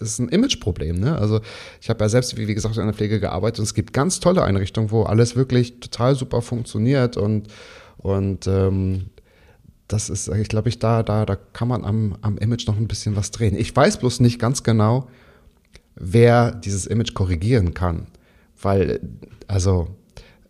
[0.00, 0.98] ist ein Imageproblem.
[0.98, 1.16] Ne?
[1.16, 1.40] Also
[1.80, 4.18] ich habe ja selbst, wie, wie gesagt, in der Pflege gearbeitet und es gibt ganz
[4.18, 7.48] tolle Einrichtungen, wo alles wirklich total super funktioniert und,
[7.98, 9.06] und ähm,
[9.86, 12.88] das ist, ich glaube, ich da, da, da kann man am, am Image noch ein
[12.88, 13.56] bisschen was drehen.
[13.56, 15.08] Ich weiß bloß nicht ganz genau,
[15.94, 18.08] wer dieses Image korrigieren kann.
[18.60, 19.00] Weil,
[19.46, 19.88] also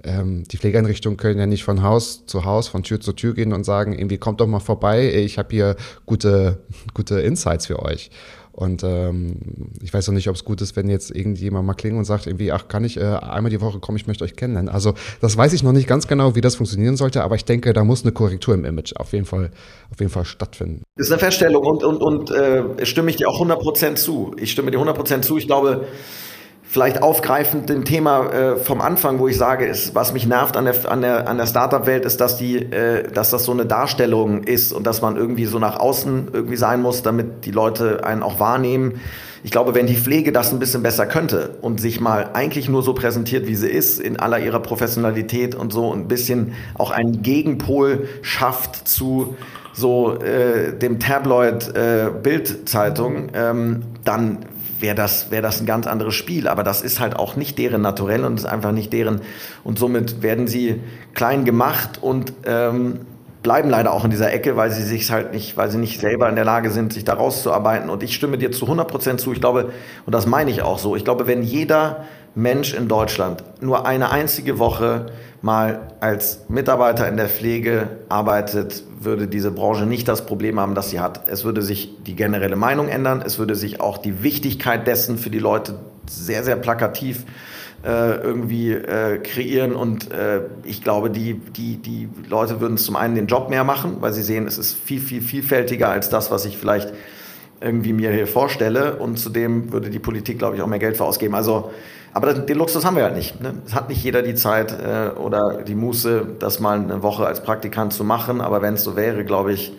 [0.05, 3.53] ähm, die Pflegeeinrichtungen können ja nicht von Haus zu Haus, von Tür zu Tür gehen
[3.53, 5.77] und sagen, irgendwie kommt doch mal vorbei, ich habe hier
[6.07, 6.59] gute,
[6.95, 8.11] gute Insights für euch.
[8.57, 11.99] Und ähm, ich weiß noch nicht, ob es gut ist, wenn jetzt irgendjemand mal klingelt
[11.99, 14.73] und sagt, irgendwie, ach, kann ich äh, einmal die Woche kommen, ich möchte euch kennenlernen.
[14.73, 17.73] Also das weiß ich noch nicht ganz genau, wie das funktionieren sollte, aber ich denke,
[17.73, 19.51] da muss eine Korrektur im Image auf jeden Fall,
[19.91, 20.85] auf jeden Fall stattfinden.
[20.97, 24.37] Das ist eine Feststellung und, und, und äh, stimme ich dir auch 100% zu.
[24.39, 25.37] Ich stimme dir 100% zu.
[25.37, 25.89] Ich glaube,
[26.75, 30.65] vielleicht aufgreifend dem Thema äh, vom Anfang, wo ich sage, ist, was mich nervt an
[30.65, 34.43] der, an der, an der Startup-Welt, ist, dass die, äh, dass das so eine Darstellung
[34.43, 38.25] ist und dass man irgendwie so nach außen irgendwie sein muss, damit die Leute einen
[38.25, 39.01] auch wahrnehmen.
[39.45, 42.83] Ich glaube, wenn die Pflege das ein bisschen besser könnte und sich mal eigentlich nur
[42.83, 47.23] so präsentiert, wie sie ist, in aller ihrer Professionalität und so ein bisschen auch einen
[47.23, 49.37] Gegenpol schafft zu
[49.73, 54.47] so äh, dem Tabloid äh, Bildzeitung, ähm, dann
[54.85, 56.47] wäre das, wäre das ein ganz anderes Spiel.
[56.47, 59.23] Aber das ist halt auch nicht deren Naturell und ist einfach nicht deren.
[59.65, 60.81] Und somit werden sie
[61.15, 63.01] klein gemacht und ähm,
[63.43, 66.29] bleiben leider auch in dieser Ecke, weil sie sich halt nicht, weil sie nicht selber
[66.29, 67.89] in der Lage sind, sich da rauszuarbeiten.
[67.89, 69.33] Und ich stimme dir zu 100 Prozent zu.
[69.33, 69.71] Ich glaube,
[70.05, 72.05] und das meine ich auch so, ich glaube, wenn jeder
[72.35, 75.07] Mensch in Deutschland nur eine einzige Woche
[75.45, 80.89] mal als Mitarbeiter in der Pflege arbeitet, würde diese Branche nicht das Problem haben, das
[80.89, 81.29] sie hat.
[81.29, 85.29] Es würde sich die generelle Meinung ändern, es würde sich auch die Wichtigkeit dessen für
[85.29, 85.75] die Leute
[86.09, 87.25] sehr, sehr plakativ
[87.85, 93.15] äh, irgendwie äh, kreieren und äh, ich glaube, die, die, die Leute würden zum einen
[93.15, 96.47] den Job mehr machen, weil sie sehen, es ist viel, viel vielfältiger als das, was
[96.47, 96.91] ich vielleicht
[97.61, 98.97] irgendwie mir hier vorstelle.
[98.97, 101.35] Und zudem würde die Politik, glaube ich, auch mehr Geld für ausgeben.
[101.35, 101.71] Also,
[102.15, 103.41] aber den Luxus haben wir halt nicht.
[103.41, 103.55] Ne?
[103.67, 107.43] Es hat nicht jeder die Zeit äh, oder die Muße, das mal eine Woche als
[107.43, 108.41] Praktikant zu machen.
[108.41, 109.73] Aber wenn es so wäre, glaube ich,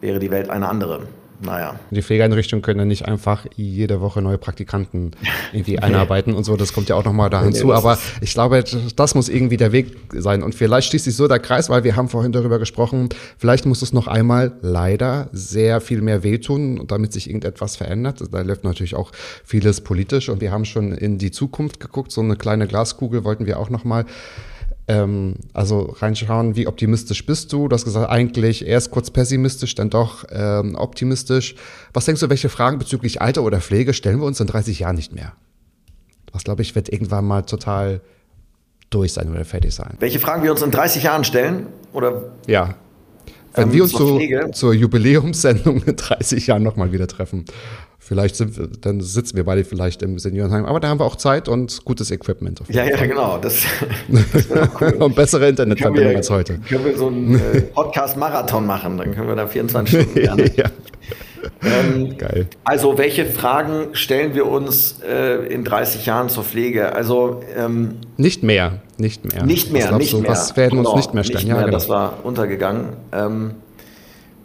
[0.00, 1.02] wäre die Welt eine andere
[1.42, 1.78] naja.
[1.90, 5.12] Die Pflegeeinrichtungen können ja nicht einfach jede Woche neue Praktikanten
[5.52, 6.56] irgendwie einarbeiten und so.
[6.56, 7.68] Das kommt ja auch nochmal da hinzu.
[7.68, 8.64] Nee, Aber ich glaube,
[8.96, 10.42] das muss irgendwie der Weg sein.
[10.42, 13.82] Und vielleicht schließt sich so der Kreis, weil wir haben vorhin darüber gesprochen, vielleicht muss
[13.82, 18.22] es noch einmal leider sehr viel mehr wehtun, damit sich irgendetwas verändert.
[18.30, 19.10] Da läuft natürlich auch
[19.44, 22.12] vieles politisch und wir haben schon in die Zukunft geguckt.
[22.12, 24.06] So eine kleine Glaskugel wollten wir auch nochmal
[24.92, 27.68] ähm, also reinschauen, wie optimistisch bist du?
[27.68, 31.54] Du hast gesagt, eigentlich erst kurz pessimistisch, dann doch ähm, optimistisch.
[31.92, 34.96] Was denkst du, welche Fragen bezüglich Alter oder Pflege stellen wir uns in 30 Jahren
[34.96, 35.32] nicht mehr?
[36.32, 38.00] Was, glaube ich, wird irgendwann mal total
[38.90, 39.94] durch sein oder fertig sein.
[40.00, 41.66] Welche Fragen wir uns in 30 Jahren stellen?
[41.92, 42.32] Oder?
[42.46, 42.74] Ja.
[43.54, 44.20] Wenn ähm, wir uns zu,
[44.52, 47.46] zur Jubiläumssendung in 30 Jahren nochmal wieder treffen.
[48.04, 51.14] Vielleicht sind wir, dann sitzen wir beide vielleicht im Seniorenheim, aber da haben wir auch
[51.14, 52.60] Zeit und gutes Equipment.
[52.68, 53.38] Ja, ja, genau.
[53.38, 53.62] Das,
[54.08, 54.48] das
[54.80, 54.94] cool.
[54.98, 56.58] und bessere Internetverbindung als heute.
[56.68, 60.50] Können wir so einen äh, Podcast-Marathon machen, dann können wir da 24 Stunden lernen.
[60.56, 60.64] ja.
[61.62, 62.48] Ähm, Geil.
[62.64, 66.94] Also, welche Fragen stellen wir uns äh, in 30 Jahren zur Pflege?
[66.94, 69.44] Also ähm, nicht mehr, nicht mehr.
[69.44, 70.30] Nicht mehr, nicht du, mehr.
[70.30, 71.44] Was werden genau, uns nicht mehr stellen?
[71.44, 71.72] Nicht ja, genau.
[71.72, 72.88] Das war untergegangen.
[73.12, 73.54] Ähm,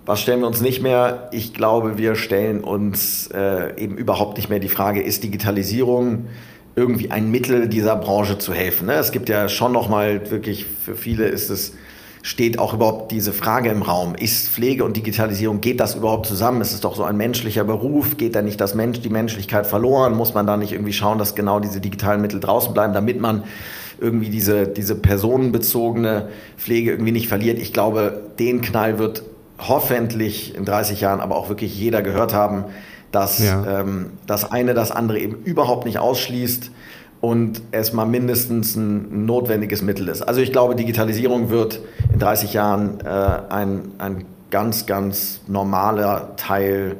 [0.08, 1.28] was stellen wir uns nicht mehr?
[1.34, 6.28] Ich glaube, wir stellen uns äh, eben überhaupt nicht mehr die Frage, ist Digitalisierung
[6.76, 8.88] irgendwie ein Mittel dieser Branche zu helfen?
[8.88, 8.94] Ne?
[8.94, 11.74] Es gibt ja schon noch mal wirklich für viele ist es
[12.22, 14.16] steht auch überhaupt diese Frage im Raum.
[14.16, 16.60] Ist Pflege und Digitalisierung, geht das überhaupt zusammen?
[16.62, 18.18] Es ist doch so ein menschlicher Beruf.
[18.18, 20.14] Geht da nicht das Mensch, die Menschlichkeit verloren?
[20.14, 23.44] Muss man da nicht irgendwie schauen, dass genau diese digitalen Mittel draußen bleiben, damit man
[24.00, 26.28] irgendwie diese, diese personenbezogene
[26.58, 27.60] Pflege irgendwie nicht verliert?
[27.60, 29.24] Ich glaube, den Knall wird
[29.60, 32.66] hoffentlich in 30 Jahren aber auch wirklich jeder gehört haben,
[33.12, 33.82] dass ja.
[33.82, 36.72] ähm, das eine das andere eben überhaupt nicht ausschließt
[37.22, 40.22] und es mal mindestens ein notwendiges Mittel ist.
[40.22, 41.80] Also ich glaube, Digitalisierung wird
[42.14, 43.10] in 30 Jahren äh,
[43.50, 46.98] ein, ein ganz, ganz normaler Teil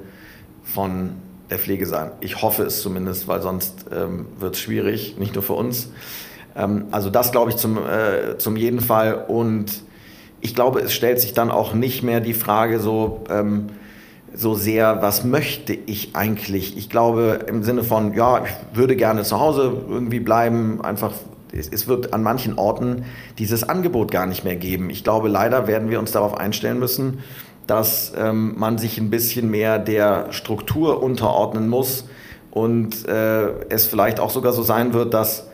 [0.64, 1.12] von
[1.50, 2.12] der Pflege sein.
[2.20, 5.90] Ich hoffe es zumindest, weil sonst ähm, wird es schwierig, nicht nur für uns.
[6.56, 9.84] Ähm, also das glaube ich zum, äh, zum jeden Fall und
[10.42, 13.68] ich glaube, es stellt sich dann auch nicht mehr die Frage so, ähm,
[14.34, 16.78] so sehr, was möchte ich eigentlich?
[16.78, 21.14] Ich glaube im Sinne von, ja, ich würde gerne zu Hause irgendwie bleiben, einfach
[21.54, 23.06] es wird an manchen Orten
[23.40, 24.90] dieses Angebot gar nicht mehr geben.
[24.90, 27.20] Ich glaube, leider werden wir uns darauf einstellen müssen,
[27.68, 32.06] dass ähm, man sich ein bisschen mehr der Struktur unterordnen muss
[32.52, 35.48] und äh, es vielleicht auch sogar so sein wird, dass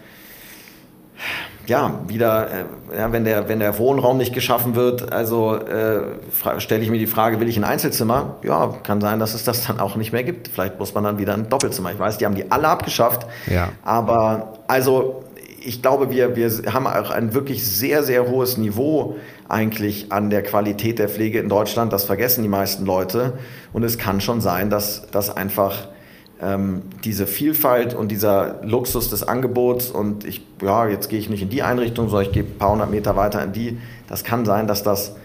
[1.66, 6.02] ja, wieder, äh, ja, wenn, der, wenn der Wohnraum nicht geschaffen wird, also äh,
[6.58, 8.36] stelle ich mir die Frage, will ich ein Einzelzimmer?
[8.44, 10.50] Ja, kann sein, dass es das dann auch nicht mehr gibt.
[10.50, 11.92] Vielleicht muss man dann wieder ein Doppelzimmer.
[11.92, 13.28] Ich weiß, die haben die alle abgeschafft.
[13.48, 13.70] Ja.
[13.84, 15.24] Aber also
[15.66, 19.16] ich glaube, wir, wir haben auch ein wirklich sehr, sehr hohes Niveau
[19.48, 21.94] eigentlich an der Qualität der Pflege in Deutschland.
[21.94, 23.34] Das vergessen die meisten Leute.
[23.72, 25.88] Und es kann schon sein, dass das einfach
[26.44, 31.42] ähm, diese Vielfalt und dieser Luxus des Angebots und ich, ja, jetzt gehe ich nicht
[31.42, 33.78] in die Einrichtung, sondern ich gehe ein paar hundert Meter weiter in die,
[34.08, 35.16] das kann sein, dass das,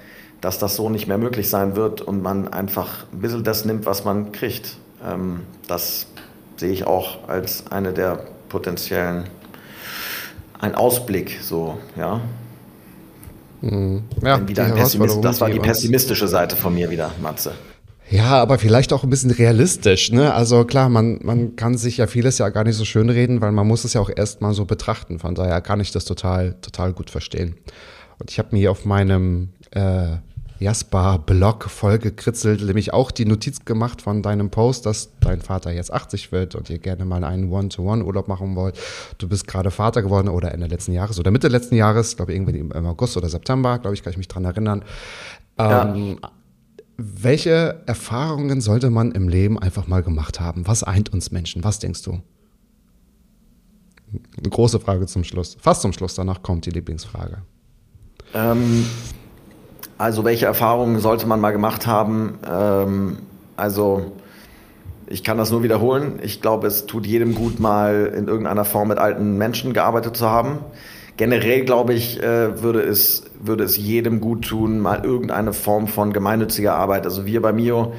[0.41, 3.87] dass das so nicht mehr möglich sein wird und man einfach ein bisschen das nimmt,
[3.87, 4.77] was man kriegt.
[5.07, 6.07] Ähm, das
[6.57, 9.25] sehe ich auch als eine der potenziellen,
[10.61, 12.21] ein Ausblick, so, ja.
[13.61, 14.05] Mhm.
[14.23, 17.53] Ja, wieder ein Pessimist, das war die pessimistische Seite von mir wieder, Matze.
[18.11, 20.11] Ja, aber vielleicht auch ein bisschen realistisch.
[20.11, 20.33] Ne?
[20.33, 23.53] Also klar, man, man kann sich ja vieles ja gar nicht so schön reden, weil
[23.53, 25.19] man muss es ja auch erstmal so betrachten.
[25.19, 27.57] Von daher kann ich das total, total gut verstehen.
[28.19, 30.17] Und ich habe mir auf meinem äh,
[30.59, 36.33] Jasper-Blog vollgekritzelt, nämlich auch die Notiz gemacht von deinem Post, dass dein Vater jetzt 80
[36.33, 38.77] wird und ihr gerne mal einen One-to-One-Urlaub machen wollt.
[39.19, 42.39] Du bist gerade Vater geworden oder Ende letzten Jahres oder Mitte letzten Jahres, glaube ich,
[42.39, 44.83] irgendwie im August oder September, glaube ich, kann ich mich dran erinnern.
[45.59, 46.31] Ähm, ja
[46.99, 50.67] welche Erfahrungen sollte man im Leben einfach mal gemacht haben?
[50.67, 51.63] Was eint uns Menschen?
[51.63, 52.21] Was denkst du?
[54.11, 55.57] Eine große Frage zum Schluss.
[55.61, 57.43] Fast zum Schluss, danach kommt die Lieblingsfrage.
[58.35, 58.85] Ähm,
[59.97, 62.39] also, welche Erfahrungen sollte man mal gemacht haben?
[62.51, 63.19] Ähm,
[63.57, 64.13] also,
[65.07, 66.19] ich kann das nur wiederholen.
[66.23, 70.29] Ich glaube, es tut jedem gut, mal in irgendeiner Form mit alten Menschen gearbeitet zu
[70.29, 70.59] haben
[71.19, 76.15] generell glaube ich, äh, würde, es, würde es jedem gut tun, mal irgendeine Form von
[76.15, 77.05] gemeinnütziger Arbeit.
[77.05, 77.93] Also wir bei Mio,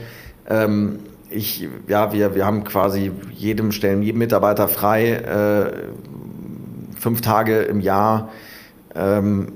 [0.50, 1.00] ähm,
[1.30, 5.72] ich, ja, wir, wir haben quasi jedem stellen jedem Mitarbeiter frei, äh,
[7.00, 8.30] fünf Tage im Jahr
[8.96, 9.50] ähm,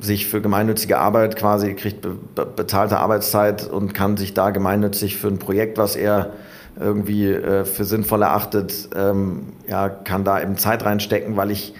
[0.00, 5.28] sich für gemeinnützige Arbeit quasi kriegt be bezahlte Arbeitszeit und kann sich da gemeinnützig für
[5.28, 6.32] ein Projekt, was er
[6.78, 11.74] irgendwie äh, für sinnvoll erachtet, ähm, ja, kann da eben Zeit reinstecken, weil ich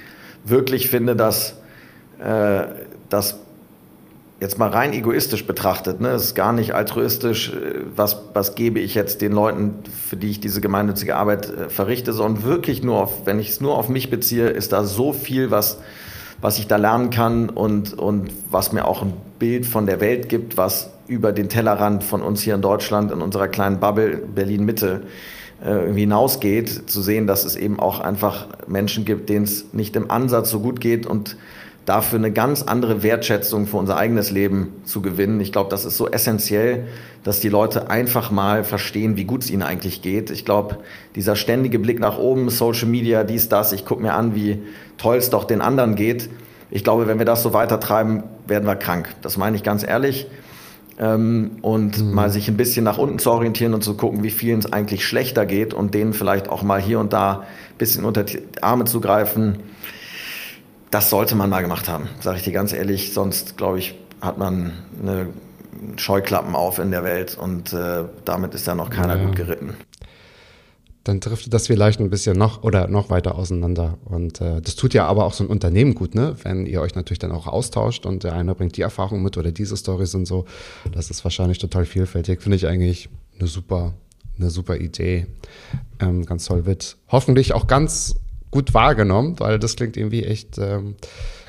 [0.51, 1.55] wirklich finde, dass
[2.21, 2.65] äh,
[3.09, 3.39] das
[4.41, 8.79] jetzt mal rein egoistisch betrachtet, ne, es ist gar nicht altruistisch, äh, was, was gebe
[8.79, 9.75] ich jetzt den Leuten,
[10.09, 13.61] für die ich diese gemeinnützige Arbeit äh, verrichte, sondern wirklich nur auf, wenn ich es
[13.61, 15.79] nur auf mich beziehe, ist da so viel, was,
[16.41, 20.29] was ich da lernen kann und, und was mir auch ein Bild von der Welt
[20.29, 25.03] gibt, was über den Tellerrand von uns hier in Deutschland, in unserer kleinen Bubble Berlin-Mitte,
[25.63, 30.51] hinausgeht, zu sehen, dass es eben auch einfach Menschen gibt, denen es nicht im Ansatz
[30.51, 31.37] so gut geht und
[31.89, 35.41] dafür eine ganz andere Wertschätzung für unser eigenes Leben zu gewinnen.
[35.41, 36.87] Ich glaube, das ist so essentiell,
[37.25, 40.31] dass die Leute einfach mal verstehen, wie gut es ihnen eigentlich geht.
[40.31, 40.79] Ich glaube,
[41.15, 44.59] dieser ständige Blick nach oben, Social Media, dies, das, ich gucke mir an, wie
[44.99, 46.29] toll es doch den anderen geht.
[46.71, 49.09] Ich glaube, wenn wir das so weitertreiben, werden wir krank.
[49.23, 50.27] Das meine ich ganz ehrlich.
[50.99, 52.13] Ähm, und mhm.
[52.13, 55.07] mal sich ein bisschen nach unten zu orientieren und zu gucken, wie vielen es eigentlich
[55.07, 58.85] schlechter geht und denen vielleicht auch mal hier und da ein bisschen unter die Arme
[58.85, 59.59] zu greifen
[60.91, 63.13] das sollte man mal gemacht haben, sage ich dir ganz ehrlich.
[63.13, 65.29] Sonst, glaube ich, hat man eine
[65.97, 69.25] Scheuklappen auf in der Welt und äh, damit ist ja noch keiner ja.
[69.25, 69.75] gut geritten.
[71.09, 73.97] Dann trifft das vielleicht ein bisschen noch oder noch weiter auseinander.
[74.05, 76.37] Und äh, das tut ja aber auch so ein Unternehmen gut, ne?
[76.43, 79.51] Wenn ihr euch natürlich dann auch austauscht und der eine bringt die Erfahrung mit oder
[79.51, 80.45] diese Stories und so.
[80.93, 82.43] Das ist wahrscheinlich total vielfältig.
[82.43, 83.95] Finde ich eigentlich eine super,
[84.39, 85.27] eine super Idee.
[85.99, 86.99] Ähm, ganz toll wird.
[87.09, 88.17] Hoffentlich auch ganz
[88.51, 90.97] gut wahrgenommen, weil das klingt irgendwie echt ähm,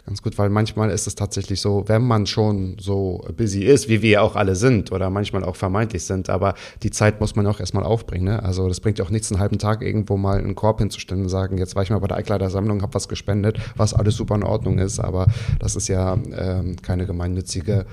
[0.10, 4.01] ganz gut, weil manchmal ist es tatsächlich so, wenn man schon so busy ist, wie
[4.01, 7.60] wir auch alle sind oder manchmal auch vermeintlich sind, aber die Zeit muss man auch
[7.60, 8.26] erstmal aufbringen.
[8.26, 8.41] Ne?
[8.41, 11.30] Also das bringt ja auch nichts, einen halben Tag irgendwo mal einen Korb hinzustellen und
[11.30, 14.43] sagen, jetzt war ich mal bei der Einkleidersammlung, habe was gespendet, was alles super in
[14.43, 15.28] Ordnung ist, aber
[15.60, 17.86] das ist ja ähm, keine gemeinnützige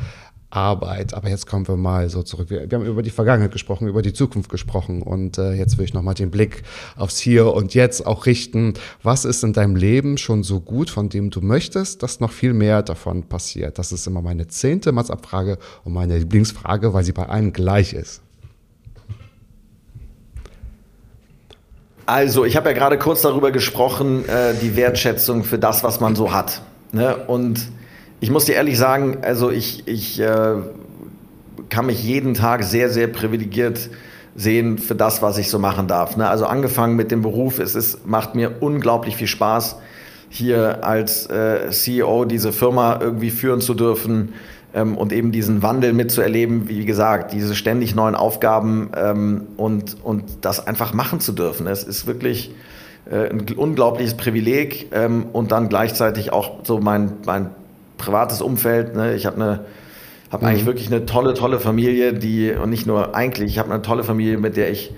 [0.50, 1.14] Arbeit.
[1.14, 2.50] Aber jetzt kommen wir mal so zurück.
[2.50, 5.84] Wir, wir haben über die Vergangenheit gesprochen, über die Zukunft gesprochen und äh, jetzt will
[5.84, 6.62] ich nochmal den Blick
[6.96, 8.74] aufs Hier und Jetzt auch richten.
[9.02, 12.52] Was ist in deinem Leben schon so gut, von dem du möchtest, dass noch viel
[12.52, 13.78] mehr davon passiert?
[13.78, 18.22] Das ist immer meine zehnte Matzabfrage und meine Lieblingsfrage, weil sie bei allen gleich ist.
[22.06, 26.14] Also, ich habe ja gerade kurz darüber gesprochen, äh, die Wertschätzung für das, was man
[26.14, 26.62] so hat.
[26.92, 27.16] Ne?
[27.16, 27.68] Und
[28.20, 30.54] ich muss dir ehrlich sagen, also ich, ich äh,
[31.68, 33.90] kann mich jeden Tag sehr, sehr privilegiert
[34.34, 36.16] sehen für das, was ich so machen darf.
[36.16, 36.28] Ne?
[36.28, 39.76] Also angefangen mit dem Beruf, es ist, macht mir unglaublich viel Spaß,
[40.28, 44.34] hier als äh, CEO diese Firma irgendwie führen zu dürfen
[44.74, 50.24] ähm, und eben diesen Wandel mitzuerleben, wie gesagt, diese ständig neuen Aufgaben ähm, und, und
[50.42, 51.66] das einfach machen zu dürfen.
[51.66, 52.50] Es ist wirklich
[53.10, 57.50] äh, ein unglaubliches Privileg ähm, und dann gleichzeitig auch so mein, mein
[57.98, 58.94] privates Umfeld.
[58.94, 59.14] Ne?
[59.14, 59.64] Ich habe eine
[60.30, 60.50] habe mhm.
[60.50, 64.04] eigentlich wirklich eine tolle, tolle Familie, die, und nicht nur eigentlich, ich habe eine tolle
[64.04, 64.92] Familie, mit der ich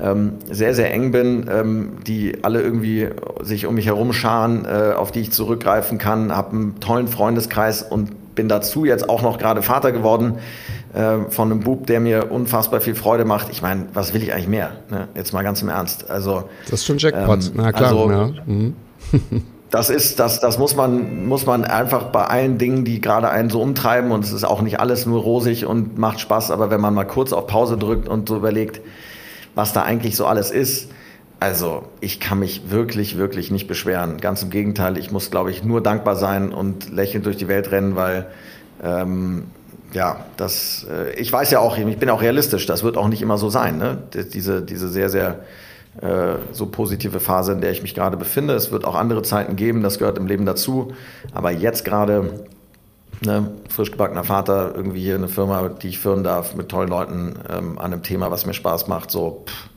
[0.00, 3.08] ähm, sehr, sehr eng bin, ähm, die alle irgendwie
[3.40, 7.82] sich um mich herum scharen, äh, auf die ich zurückgreifen kann, habe einen tollen Freundeskreis
[7.82, 10.38] und bin dazu jetzt auch noch gerade Vater geworden
[10.94, 13.48] äh, von einem Bub, der mir unfassbar viel Freude macht.
[13.50, 14.70] Ich meine, was will ich eigentlich mehr?
[14.90, 15.08] Ne?
[15.16, 16.08] Jetzt mal ganz im Ernst.
[16.08, 17.90] Also, das ist schon Jackpot, ähm, na klar.
[17.90, 18.30] Also, ja.
[18.46, 18.76] Mhm.
[19.70, 23.50] das ist, das, das muss man, muss man einfach bei allen Dingen, die gerade einen
[23.50, 26.80] so umtreiben und es ist auch nicht alles nur rosig und macht Spaß, aber wenn
[26.80, 28.80] man mal kurz auf Pause drückt und so überlegt,
[29.54, 30.90] was da eigentlich so alles ist,
[31.40, 34.18] also ich kann mich wirklich, wirklich nicht beschweren.
[34.18, 37.70] Ganz im Gegenteil, ich muss, glaube ich, nur dankbar sein und lächelnd durch die Welt
[37.70, 38.26] rennen, weil
[38.82, 39.44] ähm,
[39.92, 43.22] ja, das, äh, ich weiß ja auch, ich bin auch realistisch, das wird auch nicht
[43.22, 43.78] immer so sein.
[43.78, 43.98] Ne?
[44.32, 45.40] Diese, diese sehr, sehr
[46.52, 48.54] so positive Phase, in der ich mich gerade befinde.
[48.54, 50.92] Es wird auch andere Zeiten geben, das gehört im Leben dazu.
[51.32, 52.44] Aber jetzt gerade
[53.24, 57.34] ne, frisch gebackener Vater, irgendwie hier eine Firma, die ich führen darf, mit tollen Leuten
[57.48, 59.68] ähm, an einem Thema, was mir Spaß macht, so pff,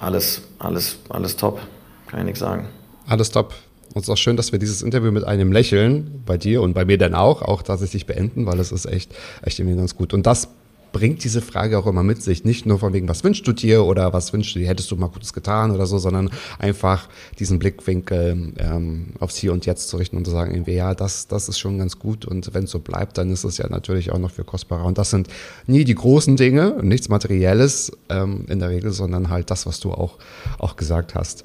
[0.00, 1.60] alles, alles, alles top,
[2.06, 2.66] kann ich nichts sagen.
[3.06, 3.54] Alles top.
[3.94, 6.74] Und es ist auch schön, dass wir dieses Interview mit einem Lächeln bei dir und
[6.74, 10.12] bei mir dann auch, auch tatsächlich beenden, weil es ist echt, echt irgendwie ganz gut.
[10.12, 10.48] Und das
[10.92, 12.44] bringt diese Frage auch immer mit sich.
[12.44, 14.96] Nicht nur von wegen, was wünschst du dir oder was wünschst du dir, hättest du
[14.96, 17.08] mal Gutes getan oder so, sondern einfach
[17.38, 21.28] diesen Blickwinkel ähm, aufs Hier und Jetzt zu richten und zu sagen, irgendwie, ja, das,
[21.28, 24.12] das ist schon ganz gut und wenn es so bleibt, dann ist es ja natürlich
[24.12, 24.84] auch noch viel kostbarer.
[24.84, 25.28] Und das sind
[25.66, 29.92] nie die großen Dinge, nichts Materielles ähm, in der Regel, sondern halt das, was du
[29.92, 30.18] auch,
[30.58, 31.44] auch gesagt hast.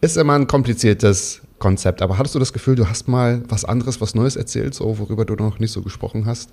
[0.00, 4.00] Ist immer ein kompliziertes Konzept, aber hattest du das Gefühl, du hast mal was anderes,
[4.00, 6.50] was Neues erzählt, so worüber du noch nicht so gesprochen hast?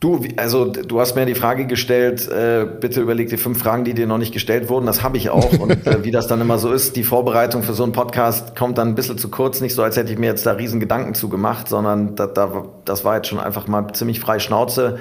[0.00, 3.94] Du, also du hast mir die Frage gestellt, äh, bitte überleg dir fünf Fragen, die
[3.94, 4.86] dir noch nicht gestellt wurden.
[4.86, 5.58] Das habe ich auch.
[5.58, 8.78] Und äh, wie das dann immer so ist, die Vorbereitung für so einen Podcast kommt
[8.78, 9.60] dann ein bisschen zu kurz.
[9.60, 12.66] Nicht so, als hätte ich mir jetzt da riesen Gedanken zu gemacht, sondern da, da,
[12.84, 14.98] das war jetzt schon einfach mal ziemlich frei Schnauze.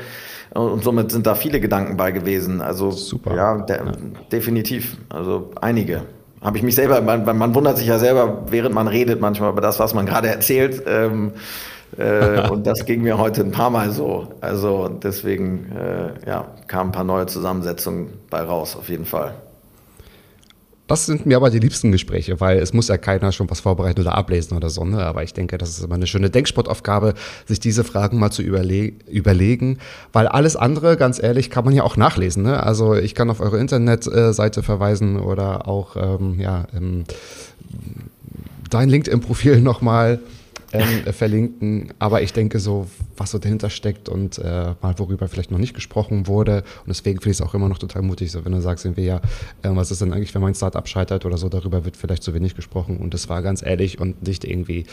[0.55, 2.61] Und somit sind da viele Gedanken bei gewesen.
[2.61, 3.35] Also Super.
[3.35, 3.91] Ja, de ja.
[4.31, 4.97] definitiv.
[5.09, 6.01] Also einige.
[6.41, 9.61] Habe ich mich selber, man, man, wundert sich ja selber, während man redet, manchmal über
[9.61, 10.83] das, was man gerade erzählt.
[10.87, 11.33] Ähm,
[11.97, 14.27] äh, und das ging mir heute ein paar Mal so.
[14.41, 19.35] Also deswegen äh, ja, kamen ein paar neue Zusammensetzungen bei raus, auf jeden Fall.
[20.87, 23.99] Das sind mir aber die liebsten Gespräche, weil es muss ja keiner schon was vorbereiten
[23.99, 24.85] oder ablesen oder so.
[24.85, 25.03] Ne?
[25.03, 27.13] Aber ich denke, das ist immer eine schöne Denksportaufgabe,
[27.45, 29.79] sich diese Fragen mal zu überle überlegen,
[30.13, 32.43] weil alles andere, ganz ehrlich, kann man ja auch nachlesen.
[32.43, 32.63] Ne?
[32.63, 37.03] Also ich kann auf eure Internetseite verweisen oder auch ähm, ja, ähm,
[38.69, 40.19] dein LinkedIn-Profil nochmal
[40.79, 41.93] ähm, verlinken.
[41.99, 45.73] Aber ich denke so, was so dahinter steckt und äh, mal worüber vielleicht noch nicht
[45.73, 46.63] gesprochen wurde.
[46.81, 49.05] Und deswegen finde ich es auch immer noch total mutig, so wenn du sagst, irgendwie
[49.05, 49.17] ja,
[49.61, 52.33] äh, was ist denn eigentlich, wenn mein Startup scheitert oder so, darüber wird vielleicht zu
[52.33, 52.97] wenig gesprochen.
[52.97, 54.85] Und das war ganz ehrlich und nicht irgendwie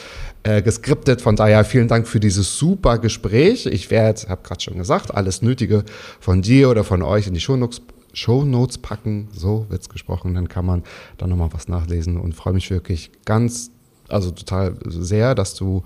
[0.42, 1.20] äh, geskriptet.
[1.20, 3.66] Von daher vielen Dank für dieses super Gespräch.
[3.66, 5.84] Ich werde, habe gerade schon gesagt, alles Nötige
[6.20, 7.82] von dir oder von euch in die Shownotes
[8.14, 10.82] Show Notes packen, so wird es gesprochen, dann kann man
[11.18, 13.70] da nochmal was nachlesen und freue mich wirklich ganz
[14.08, 15.82] also total sehr, dass du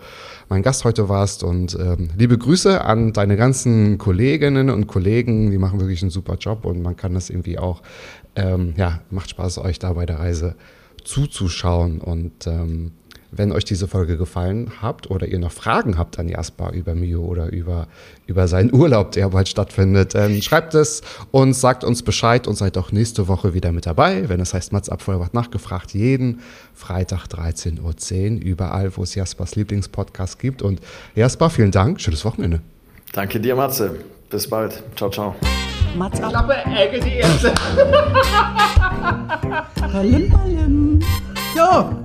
[0.49, 5.59] mein Gast heute warst und ähm, liebe Grüße an deine ganzen Kolleginnen und Kollegen, die
[5.59, 7.83] machen wirklich einen super Job und man kann das irgendwie auch,
[8.37, 10.57] ähm, ja, macht Spaß, euch da bei der Reise
[11.05, 12.93] zuzuschauen und ähm,
[13.31, 17.23] wenn euch diese Folge gefallen habt oder ihr noch Fragen habt an Jasper über Mio
[17.23, 17.89] oder über,
[18.27, 22.79] über seinen Urlaub, der bald stattfindet, dann schreibt es und sagt uns Bescheid und seid
[22.79, 26.41] auch nächste Woche wieder mit dabei, wenn es heißt Mats Abvollbart nachgefragt, jeden
[26.75, 30.63] Freitag 13.10 Uhr, überall, wo es Jaspers Lieblingspodcast gibt.
[30.63, 30.81] Und
[31.15, 32.61] Jasper, vielen Dank, schönes Wochenende.
[33.13, 33.97] Danke dir, Matze.
[34.31, 34.83] Bis bald.
[34.97, 35.35] Ciao, ciao.
[35.97, 36.31] Mats ab.
[36.31, 37.53] Klappe, Ecke, die erste.
[39.93, 41.01] Ballim, ballim.
[41.55, 42.05] So.